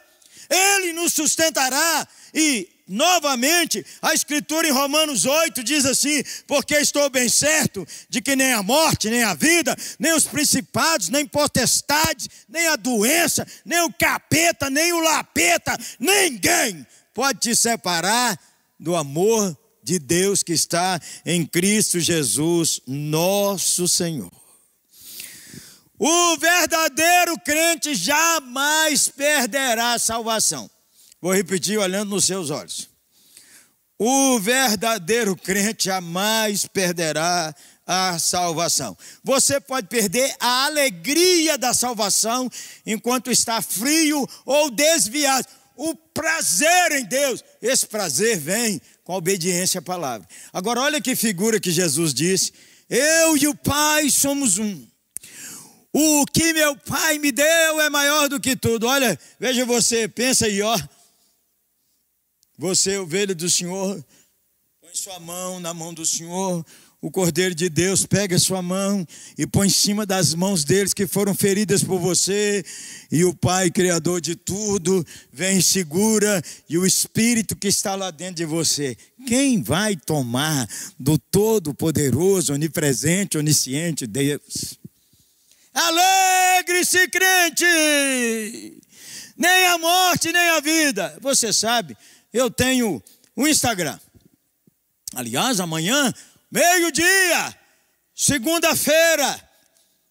Ele 0.49 0.93
nos 0.93 1.13
sustentará 1.13 2.07
e 2.33 2.67
Novamente, 2.91 3.85
a 4.01 4.13
Escritura 4.13 4.67
em 4.67 4.71
Romanos 4.71 5.25
8 5.25 5.63
diz 5.63 5.85
assim: 5.85 6.21
Porque 6.45 6.75
estou 6.75 7.09
bem 7.09 7.29
certo 7.29 7.87
de 8.09 8.21
que 8.21 8.35
nem 8.35 8.51
a 8.51 8.61
morte, 8.61 9.09
nem 9.09 9.23
a 9.23 9.33
vida, 9.33 9.73
nem 9.97 10.13
os 10.13 10.25
principados, 10.25 11.07
nem 11.07 11.25
potestades, 11.25 12.27
nem 12.49 12.67
a 12.67 12.75
doença, 12.75 13.47
nem 13.63 13.79
o 13.83 13.93
capeta, 13.93 14.69
nem 14.69 14.91
o 14.91 14.99
lapeta, 14.99 15.77
ninguém 15.97 16.85
pode 17.13 17.39
te 17.39 17.55
separar 17.55 18.37
do 18.77 18.93
amor 18.93 19.57
de 19.81 19.97
Deus 19.97 20.43
que 20.43 20.51
está 20.51 20.99
em 21.25 21.45
Cristo 21.45 21.97
Jesus, 21.97 22.81
nosso 22.85 23.87
Senhor. 23.87 24.31
O 25.97 26.37
verdadeiro 26.37 27.39
crente 27.39 27.95
jamais 27.95 29.07
perderá 29.07 29.93
a 29.93 29.99
salvação. 29.99 30.69
Vou 31.21 31.31
repetir 31.33 31.77
olhando 31.77 32.09
nos 32.09 32.25
seus 32.25 32.49
olhos. 32.49 32.89
O 33.99 34.39
verdadeiro 34.39 35.35
crente 35.35 35.85
jamais 35.85 36.65
perderá 36.65 37.53
a 37.85 38.17
salvação. 38.17 38.97
Você 39.23 39.59
pode 39.59 39.87
perder 39.87 40.35
a 40.39 40.65
alegria 40.65 41.55
da 41.55 41.71
salvação 41.71 42.49
enquanto 42.83 43.29
está 43.29 43.61
frio 43.61 44.27
ou 44.43 44.71
desviado. 44.71 45.47
O 45.75 45.93
prazer 45.93 46.93
em 46.93 47.05
Deus, 47.05 47.43
esse 47.61 47.85
prazer 47.85 48.39
vem 48.39 48.81
com 49.03 49.13
a 49.13 49.17
obediência 49.17 49.77
à 49.77 49.81
palavra. 49.83 50.27
Agora, 50.51 50.81
olha 50.81 50.99
que 50.99 51.15
figura 51.15 51.59
que 51.59 51.69
Jesus 51.69 52.11
disse: 52.11 52.51
Eu 52.89 53.37
e 53.37 53.47
o 53.47 53.55
Pai 53.55 54.09
somos 54.09 54.57
um. 54.57 54.87
O 55.93 56.25
que 56.25 56.53
meu 56.53 56.75
Pai 56.75 57.19
me 57.19 57.31
deu 57.31 57.79
é 57.79 57.89
maior 57.89 58.27
do 58.27 58.39
que 58.39 58.55
tudo. 58.55 58.87
Olha, 58.87 59.19
veja 59.39 59.63
você, 59.63 60.07
pensa 60.07 60.47
aí, 60.47 60.59
ó. 60.61 60.75
Você, 62.57 62.97
ovelha 62.97 63.33
do 63.33 63.49
Senhor, 63.49 64.03
põe 64.81 64.91
sua 64.93 65.19
mão 65.19 65.59
na 65.59 65.73
mão 65.73 65.93
do 65.93 66.05
Senhor. 66.05 66.65
O 67.01 67.09
Cordeiro 67.09 67.55
de 67.55 67.67
Deus 67.67 68.05
pega 68.05 68.37
sua 68.37 68.61
mão 68.61 69.07
e 69.35 69.47
põe 69.47 69.65
em 69.65 69.71
cima 69.71 70.05
das 70.05 70.35
mãos 70.35 70.63
deles 70.63 70.93
que 70.93 71.07
foram 71.07 71.33
feridas 71.33 71.83
por 71.83 71.99
você. 71.99 72.63
E 73.11 73.25
o 73.25 73.33
Pai, 73.33 73.71
Criador 73.71 74.21
de 74.21 74.35
tudo, 74.35 75.03
vem 75.33 75.57
e 75.57 75.63
segura. 75.63 76.43
E 76.69 76.77
o 76.77 76.85
Espírito 76.85 77.55
que 77.55 77.69
está 77.69 77.95
lá 77.95 78.11
dentro 78.11 78.35
de 78.35 78.45
você. 78.45 78.95
Quem 79.25 79.63
vai 79.63 79.95
tomar 79.95 80.69
do 80.99 81.17
Todo-Poderoso, 81.17 82.53
Onipresente, 82.53 83.35
Onisciente 83.35 84.05
Deus? 84.05 84.77
Alegre-se, 85.73 87.07
crente! 87.07 87.65
Nem 89.35 89.65
a 89.65 89.77
morte, 89.79 90.31
nem 90.31 90.49
a 90.49 90.59
vida. 90.59 91.17
Você 91.19 91.51
sabe 91.51 91.97
eu 92.31 92.49
tenho 92.49 93.01
o 93.35 93.43
um 93.43 93.47
Instagram. 93.47 93.99
Aliás, 95.13 95.59
amanhã, 95.59 96.13
meio-dia, 96.49 97.57
segunda-feira, 98.15 99.49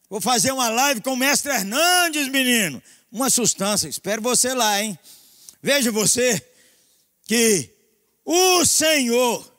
vou 0.08 0.20
fazer 0.20 0.52
uma 0.52 0.68
live 0.68 1.00
com 1.00 1.12
o 1.12 1.16
mestre 1.16 1.52
Hernandes, 1.52 2.28
menino. 2.28 2.82
Uma 3.10 3.30
sustância, 3.30 3.88
espero 3.88 4.22
você 4.22 4.54
lá, 4.54 4.82
hein? 4.82 4.98
Veja 5.62 5.90
você 5.90 6.40
que 7.26 7.70
o 8.24 8.64
Senhor 8.64 9.50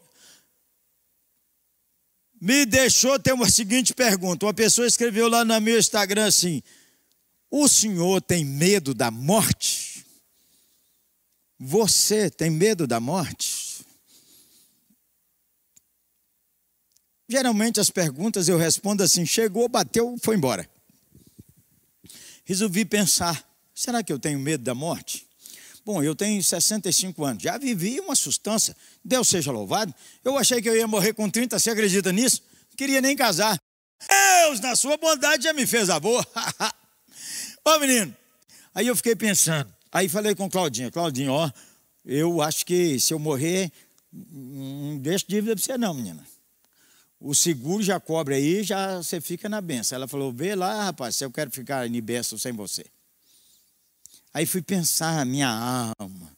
me 2.41 2.65
deixou 2.65 3.19
ter 3.19 3.33
uma 3.33 3.47
seguinte 3.47 3.93
pergunta. 3.93 4.47
Uma 4.47 4.53
pessoa 4.53 4.87
escreveu 4.87 5.29
lá 5.29 5.45
no 5.45 5.61
meu 5.61 5.77
Instagram 5.77 6.25
assim: 6.25 6.63
O 7.51 7.67
senhor 7.67 8.19
tem 8.19 8.43
medo 8.43 8.95
da 8.95 9.11
morte? 9.11 9.80
Você 11.63 12.27
tem 12.27 12.49
medo 12.49 12.87
da 12.87 12.99
morte? 12.99 13.85
Geralmente 17.29 17.79
as 17.79 17.91
perguntas 17.91 18.49
eu 18.49 18.57
respondo 18.57 19.03
assim: 19.03 19.27
chegou, 19.27 19.69
bateu, 19.69 20.17
foi 20.23 20.37
embora. 20.37 20.67
Resolvi 22.43 22.83
pensar: 22.83 23.47
será 23.75 24.03
que 24.03 24.11
eu 24.11 24.17
tenho 24.17 24.39
medo 24.39 24.63
da 24.63 24.73
morte? 24.73 25.27
Bom, 25.85 26.01
eu 26.01 26.15
tenho 26.15 26.43
65 26.43 27.23
anos, 27.23 27.43
já 27.43 27.59
vivi 27.59 27.99
uma 27.99 28.15
sustância, 28.15 28.75
Deus 29.05 29.27
seja 29.27 29.51
louvado. 29.51 29.93
Eu 30.25 30.39
achei 30.39 30.63
que 30.63 30.67
eu 30.69 30.75
ia 30.75 30.87
morrer 30.87 31.13
com 31.13 31.29
30, 31.29 31.59
você 31.59 31.69
acredita 31.69 32.11
nisso? 32.11 32.41
Não 32.71 32.75
queria 32.75 33.01
nem 33.01 33.15
casar. 33.15 33.61
Deus, 34.09 34.59
na 34.61 34.75
sua 34.75 34.97
bondade, 34.97 35.43
já 35.43 35.53
me 35.53 35.67
fez 35.67 35.91
avô. 35.91 36.19
Ô 37.63 37.77
menino, 37.77 38.17
aí 38.73 38.87
eu 38.87 38.95
fiquei 38.95 39.15
pensando, 39.15 39.71
Aí 39.91 40.07
falei 40.07 40.33
com 40.33 40.49
Claudinha, 40.49 40.89
Claudinha, 40.89 41.31
ó, 41.31 41.51
eu 42.05 42.41
acho 42.41 42.65
que 42.65 42.99
se 42.99 43.13
eu 43.13 43.19
morrer, 43.19 43.71
não 44.11 44.97
deixo 44.97 45.25
dívida 45.27 45.55
para 45.55 45.63
você 45.63 45.77
não, 45.77 45.93
menina. 45.93 46.25
O 47.19 47.35
seguro 47.35 47.83
já 47.83 47.99
cobre 47.99 48.35
aí, 48.35 48.63
já 48.63 48.97
você 48.97 49.21
fica 49.21 49.47
na 49.47 49.61
benção. 49.61 49.95
Ela 49.95 50.07
falou, 50.07 50.31
vê 50.31 50.55
lá, 50.55 50.85
rapaz, 50.85 51.15
se 51.15 51.23
eu 51.23 51.29
quero 51.29 51.51
ficar 51.51 51.85
em 51.87 52.01
benção 52.01 52.37
sem 52.37 52.51
você. 52.51 52.85
Aí 54.33 54.45
fui 54.45 54.61
pensar, 54.61 55.25
minha 55.25 55.49
alma, 55.99 56.31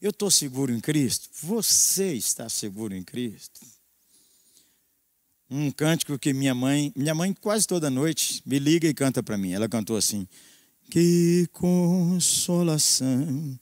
Eu 0.00 0.10
estou 0.10 0.30
seguro 0.30 0.72
em 0.72 0.78
Cristo? 0.78 1.28
Você 1.42 2.12
está 2.12 2.48
seguro 2.48 2.94
em 2.94 3.02
Cristo? 3.02 3.66
Um 5.50 5.70
cântico 5.72 6.16
que 6.18 6.32
minha 6.32 6.54
mãe, 6.54 6.92
minha 6.94 7.14
mãe 7.14 7.32
quase 7.32 7.66
toda 7.66 7.90
noite 7.90 8.42
me 8.46 8.58
liga 8.58 8.86
e 8.86 8.94
canta 8.94 9.22
para 9.22 9.36
mim. 9.36 9.52
Ela 9.52 9.68
cantou 9.68 9.96
assim: 9.96 10.28
Que 10.90 11.46
consolação 11.52 13.60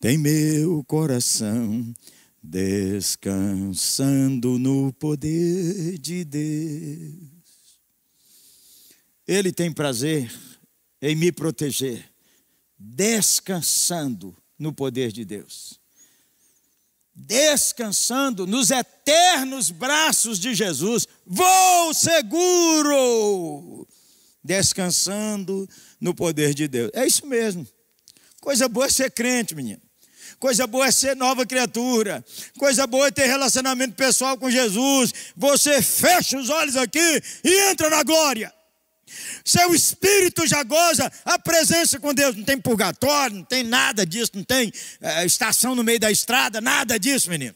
tem 0.00 0.18
meu 0.18 0.82
coração 0.84 1.94
descansando 2.42 4.58
no 4.58 4.92
poder 4.92 5.96
de 5.98 6.24
Deus. 6.24 7.14
Ele 9.26 9.50
tem 9.52 9.72
prazer 9.72 10.30
em 11.00 11.14
me 11.14 11.30
proteger, 11.30 12.10
descansando 12.78 14.36
no 14.58 14.72
poder 14.72 15.12
de 15.12 15.24
Deus. 15.24 15.78
Descansando 17.14 18.46
nos 18.46 18.70
eternos 18.70 19.70
braços 19.70 20.40
de 20.40 20.54
Jesus, 20.54 21.06
vou 21.24 21.94
seguro, 21.94 23.86
descansando 24.44 25.68
no 25.98 26.14
poder 26.14 26.52
de 26.52 26.68
Deus. 26.68 26.90
É 26.92 27.06
isso 27.06 27.26
mesmo. 27.26 27.66
Coisa 28.40 28.68
boa 28.68 28.86
é 28.86 28.90
ser 28.90 29.10
crente, 29.10 29.54
menino. 29.54 29.80
Coisa 30.38 30.66
boa 30.66 30.86
é 30.86 30.90
ser 30.90 31.16
nova 31.16 31.46
criatura. 31.46 32.22
Coisa 32.58 32.86
boa 32.86 33.06
é 33.06 33.10
ter 33.10 33.26
relacionamento 33.26 33.94
pessoal 33.94 34.36
com 34.36 34.50
Jesus. 34.50 35.14
Você 35.34 35.80
fecha 35.80 36.38
os 36.38 36.50
olhos 36.50 36.76
aqui 36.76 37.22
e 37.42 37.70
entra 37.70 37.88
na 37.88 38.02
glória. 38.02 38.52
Seu 39.44 39.74
espírito 39.74 40.46
já 40.46 40.62
goza 40.62 41.10
a 41.24 41.38
presença 41.38 41.98
com 41.98 42.12
Deus. 42.12 42.36
Não 42.36 42.44
tem 42.44 42.58
purgatório, 42.58 43.36
não 43.36 43.44
tem 43.44 43.62
nada 43.62 44.04
disso, 44.04 44.32
não 44.34 44.44
tem 44.44 44.72
é, 45.00 45.24
estação 45.24 45.74
no 45.74 45.84
meio 45.84 46.00
da 46.00 46.10
estrada, 46.10 46.60
nada 46.60 46.98
disso, 46.98 47.30
menino. 47.30 47.54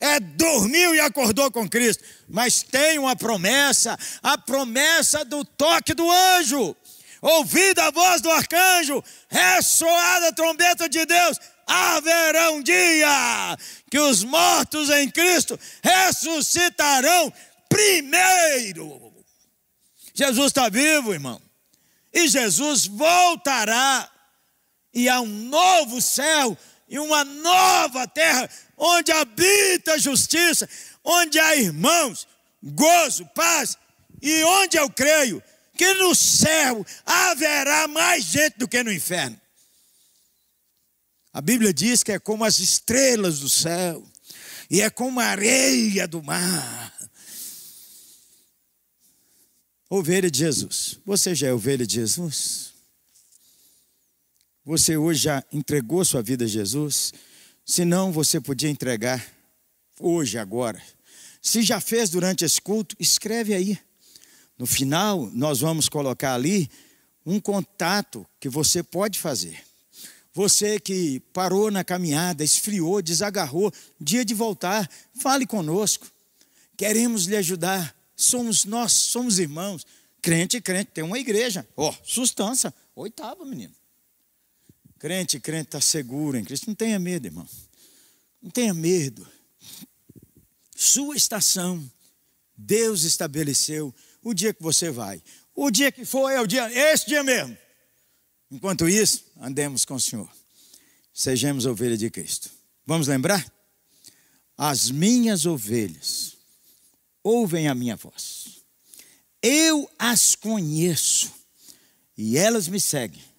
É 0.00 0.18
dormiu 0.18 0.94
e 0.94 1.00
acordou 1.00 1.50
com 1.50 1.68
Cristo. 1.68 2.02
Mas 2.28 2.62
tem 2.62 2.98
uma 2.98 3.14
promessa, 3.14 3.98
a 4.22 4.38
promessa 4.38 5.24
do 5.24 5.44
toque 5.44 5.92
do 5.92 6.10
anjo. 6.10 6.74
Ouvida 7.20 7.86
a 7.86 7.90
voz 7.90 8.22
do 8.22 8.30
arcanjo, 8.30 9.04
ressoada 9.28 10.28
a 10.28 10.32
trombeta 10.32 10.88
de 10.88 11.04
Deus, 11.04 11.38
haverá 11.66 12.50
um 12.52 12.62
dia 12.62 13.58
que 13.90 13.98
os 13.98 14.24
mortos 14.24 14.88
em 14.88 15.10
Cristo 15.10 15.60
ressuscitarão 15.82 17.30
primeiro. 17.68 19.12
Jesus 20.14 20.46
está 20.46 20.68
vivo, 20.68 21.12
irmão. 21.12 21.40
E 22.12 22.26
Jesus 22.26 22.86
voltará. 22.86 24.10
E 24.92 25.08
há 25.08 25.20
um 25.20 25.26
novo 25.26 26.02
céu 26.02 26.58
e 26.90 26.98
uma 26.98 27.24
nova 27.24 28.04
terra, 28.08 28.50
onde 28.76 29.12
habita 29.12 29.92
a 29.92 29.98
justiça, 29.98 30.68
onde 31.04 31.38
há 31.38 31.54
irmãos, 31.54 32.26
gozo, 32.60 33.24
paz, 33.26 33.78
e 34.20 34.42
onde 34.42 34.76
eu 34.76 34.90
creio 34.90 35.40
que 35.76 35.94
no 35.94 36.14
céu 36.16 36.84
haverá 37.06 37.86
mais 37.86 38.24
gente 38.24 38.58
do 38.58 38.66
que 38.66 38.82
no 38.82 38.92
inferno. 38.92 39.40
A 41.32 41.40
Bíblia 41.40 41.72
diz 41.72 42.02
que 42.02 42.10
é 42.10 42.18
como 42.18 42.44
as 42.44 42.58
estrelas 42.58 43.38
do 43.38 43.48
céu, 43.48 44.04
e 44.68 44.80
é 44.80 44.90
como 44.90 45.20
a 45.20 45.26
areia 45.26 46.08
do 46.08 46.20
mar. 46.20 46.92
Ovelha 49.88 50.30
de 50.30 50.38
Jesus. 50.38 50.98
Você 51.06 51.36
já 51.36 51.48
é 51.48 51.52
ovelha 51.52 51.86
de 51.86 51.94
Jesus? 51.94 52.69
Você 54.70 54.96
hoje 54.96 55.24
já 55.24 55.42
entregou 55.52 56.04
sua 56.04 56.22
vida 56.22 56.44
a 56.44 56.46
Jesus? 56.46 57.12
Se 57.66 57.84
não, 57.84 58.12
você 58.12 58.40
podia 58.40 58.70
entregar 58.70 59.20
hoje, 59.98 60.38
agora. 60.38 60.80
Se 61.42 61.60
já 61.60 61.80
fez 61.80 62.08
durante 62.08 62.44
esse 62.44 62.60
culto, 62.60 62.94
escreve 63.00 63.52
aí. 63.52 63.76
No 64.56 64.66
final, 64.66 65.28
nós 65.34 65.58
vamos 65.58 65.88
colocar 65.88 66.34
ali 66.34 66.70
um 67.26 67.40
contato 67.40 68.24
que 68.38 68.48
você 68.48 68.80
pode 68.80 69.18
fazer. 69.18 69.60
Você 70.32 70.78
que 70.78 71.18
parou 71.32 71.68
na 71.72 71.82
caminhada, 71.82 72.44
esfriou, 72.44 73.02
desagarrou, 73.02 73.72
dia 74.00 74.24
de 74.24 74.34
voltar, 74.34 74.88
fale 75.20 75.48
conosco. 75.48 76.06
Queremos 76.76 77.24
lhe 77.24 77.34
ajudar 77.34 77.92
somos 78.14 78.64
nós, 78.64 78.92
somos 78.92 79.40
irmãos. 79.40 79.84
Crente, 80.22 80.60
crente, 80.60 80.92
tem 80.94 81.02
uma 81.02 81.18
igreja. 81.18 81.66
Ó, 81.76 81.90
oh, 81.90 81.94
sustância. 82.04 82.72
Oitava, 82.94 83.44
menino. 83.44 83.79
Crente, 85.00 85.40
crente 85.40 85.68
está 85.68 85.80
seguro 85.80 86.36
em 86.36 86.44
Cristo. 86.44 86.66
Não 86.66 86.74
tenha 86.74 86.98
medo, 86.98 87.26
irmão. 87.26 87.48
Não 88.40 88.50
tenha 88.50 88.74
medo. 88.74 89.26
Sua 90.76 91.16
estação, 91.16 91.90
Deus 92.54 93.02
estabeleceu 93.04 93.94
o 94.22 94.34
dia 94.34 94.52
que 94.52 94.62
você 94.62 94.90
vai. 94.90 95.22
O 95.54 95.70
dia 95.70 95.90
que 95.90 96.04
for 96.04 96.28
é 96.30 96.38
o 96.38 96.46
dia, 96.46 96.70
esse 96.92 97.06
dia 97.06 97.24
mesmo. 97.24 97.56
Enquanto 98.50 98.86
isso, 98.86 99.24
andemos 99.40 99.86
com 99.86 99.94
o 99.94 100.00
Senhor. 100.00 100.30
Sejamos 101.14 101.64
ovelha 101.64 101.96
de 101.96 102.10
Cristo. 102.10 102.50
Vamos 102.84 103.08
lembrar? 103.08 103.50
As 104.54 104.90
minhas 104.90 105.46
ovelhas 105.46 106.36
ouvem 107.24 107.68
a 107.68 107.74
minha 107.74 107.96
voz. 107.96 108.60
Eu 109.42 109.90
as 109.98 110.34
conheço 110.34 111.32
e 112.18 112.36
elas 112.36 112.68
me 112.68 112.78
seguem. 112.78 113.29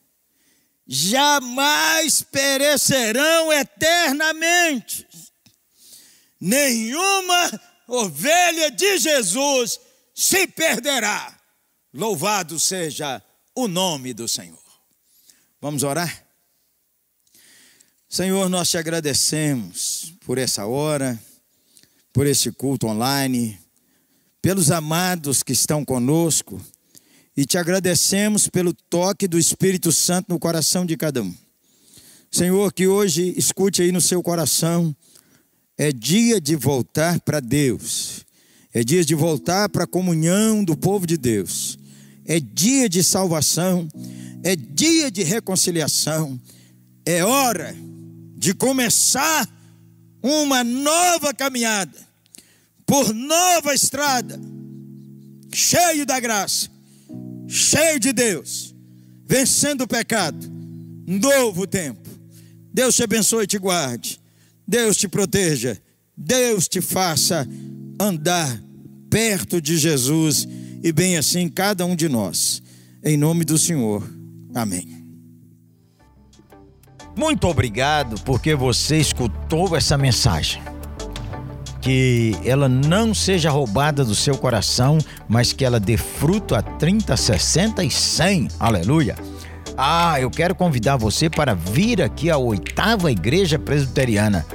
Jamais 0.94 2.22
perecerão 2.22 3.50
eternamente. 3.54 5.08
Nenhuma 6.38 7.62
ovelha 7.88 8.70
de 8.70 8.98
Jesus 8.98 9.80
se 10.14 10.46
perderá. 10.48 11.40
Louvado 11.94 12.60
seja 12.60 13.24
o 13.56 13.70
nome 13.70 14.14
do 14.14 14.28
Senhor. 14.28 14.60
Vamos 15.62 15.84
orar? 15.84 16.28
Senhor, 18.10 18.50
nós 18.50 18.70
te 18.70 18.78
agradecemos 18.78 20.14
por 20.26 20.38
essa 20.38 20.66
hora, 20.66 21.18
por 22.12 22.28
esse 22.28 22.52
culto 22.52 22.88
online, 22.88 23.58
pelos 24.42 24.70
amados 24.70 25.42
que 25.42 25.54
estão 25.54 25.86
conosco 25.86 26.62
e 27.36 27.46
te 27.46 27.58
agradecemos 27.58 28.48
pelo 28.48 28.74
toque 28.74 29.28
do 29.28 29.40
Espírito 29.40 29.92
Santo 29.92 30.28
no 30.30 30.40
coração 30.40 30.86
de 30.86 30.98
cada 30.98 31.22
um. 31.24 31.34
Senhor, 32.30 32.72
que 32.74 32.88
hoje 32.88 33.34
escute 33.38 33.82
aí 33.82 33.92
no 33.92 34.02
seu 34.02 34.22
coração, 34.24 34.96
é 35.78 35.92
dia 35.92 36.40
de 36.40 36.56
voltar 36.56 37.20
para 37.22 37.40
Deus, 37.40 38.26
é 38.74 38.84
dia 38.84 39.04
de 39.04 39.16
voltar 39.16 39.68
para 39.70 39.84
a 39.84 39.88
comunhão 39.88 40.64
do 40.64 40.78
povo 40.78 41.06
de 41.06 41.18
Deus, 41.18 41.78
é 42.26 42.40
dia 42.40 42.88
de 42.88 43.04
salvação, 43.04 43.88
é 44.44 44.56
dia 44.56 45.12
de 45.12 45.24
reconciliação, 45.24 46.40
é 47.06 47.24
hora 47.24 47.76
de 48.38 48.54
começar 48.54 49.50
uma 50.22 50.64
nova 50.64 51.34
caminhada 51.34 51.98
por 52.86 53.14
nova 53.14 53.74
estrada, 53.74 54.40
cheio 55.54 56.06
da 56.06 56.20
graça, 56.20 56.70
cheio 57.52 58.00
de 58.00 58.14
Deus, 58.14 58.74
vencendo 59.28 59.82
o 59.82 59.88
pecado, 59.88 60.50
novo 61.06 61.68
tempo. 61.68 62.10
Deus 62.74 62.96
te 62.96 63.04
abençoe 63.04 63.44
e 63.44 63.48
te 63.48 63.60
guarde, 63.60 64.22
Deus 64.66 64.96
te 64.96 65.10
proteja, 65.10 65.78
Deus 66.16 66.70
te 66.70 66.80
faça 66.80 67.46
andar 68.00 68.58
perto 69.10 69.62
de 69.62 69.78
Jesus 69.78 70.48
e 70.82 70.94
bem 70.94 71.18
assim 71.18 71.50
cada 71.50 71.86
um 71.86 71.94
de 71.94 72.08
nós. 72.08 72.64
Em 73.04 73.18
nome 73.18 73.44
do 73.44 73.58
Senhor. 73.58 74.10
Amém. 74.56 75.06
Muito 77.18 77.46
obrigado 77.48 78.16
porque 78.22 78.56
você 78.56 78.98
escutou 78.98 79.76
essa 79.76 79.98
mensagem 79.98 80.71
que 81.82 82.36
ela 82.46 82.70
não 82.70 83.14
seja 83.14 83.50
roubada 83.50 84.06
do 84.06 84.14
seu 84.14 84.38
coração, 84.38 85.00
mas 85.28 85.52
que 85.52 85.66
ela 85.66 85.80
dê 85.80 85.98
fruto 85.98 86.54
a 86.54 86.62
30, 86.62 87.18
60 87.18 87.84
e 87.84 87.90
100. 87.90 88.48
Aleluia. 88.60 89.16
Ah, 89.76 90.20
eu 90.20 90.30
quero 90.30 90.54
convidar 90.54 90.98
você 90.98 91.30
para 91.30 91.54
vir 91.56 92.02
aqui 92.02 92.30
à 92.30 92.38
oitava 92.38 93.12
igreja 93.12 93.58
presbiteriana. 93.58 94.46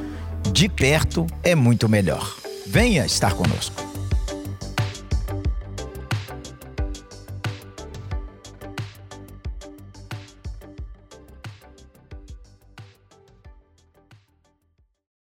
De 0.52 0.68
perto 0.68 1.26
é 1.42 1.54
muito 1.54 1.88
melhor. 1.88 2.36
Venha 2.66 3.04
estar 3.04 3.34
conosco. 3.34 3.85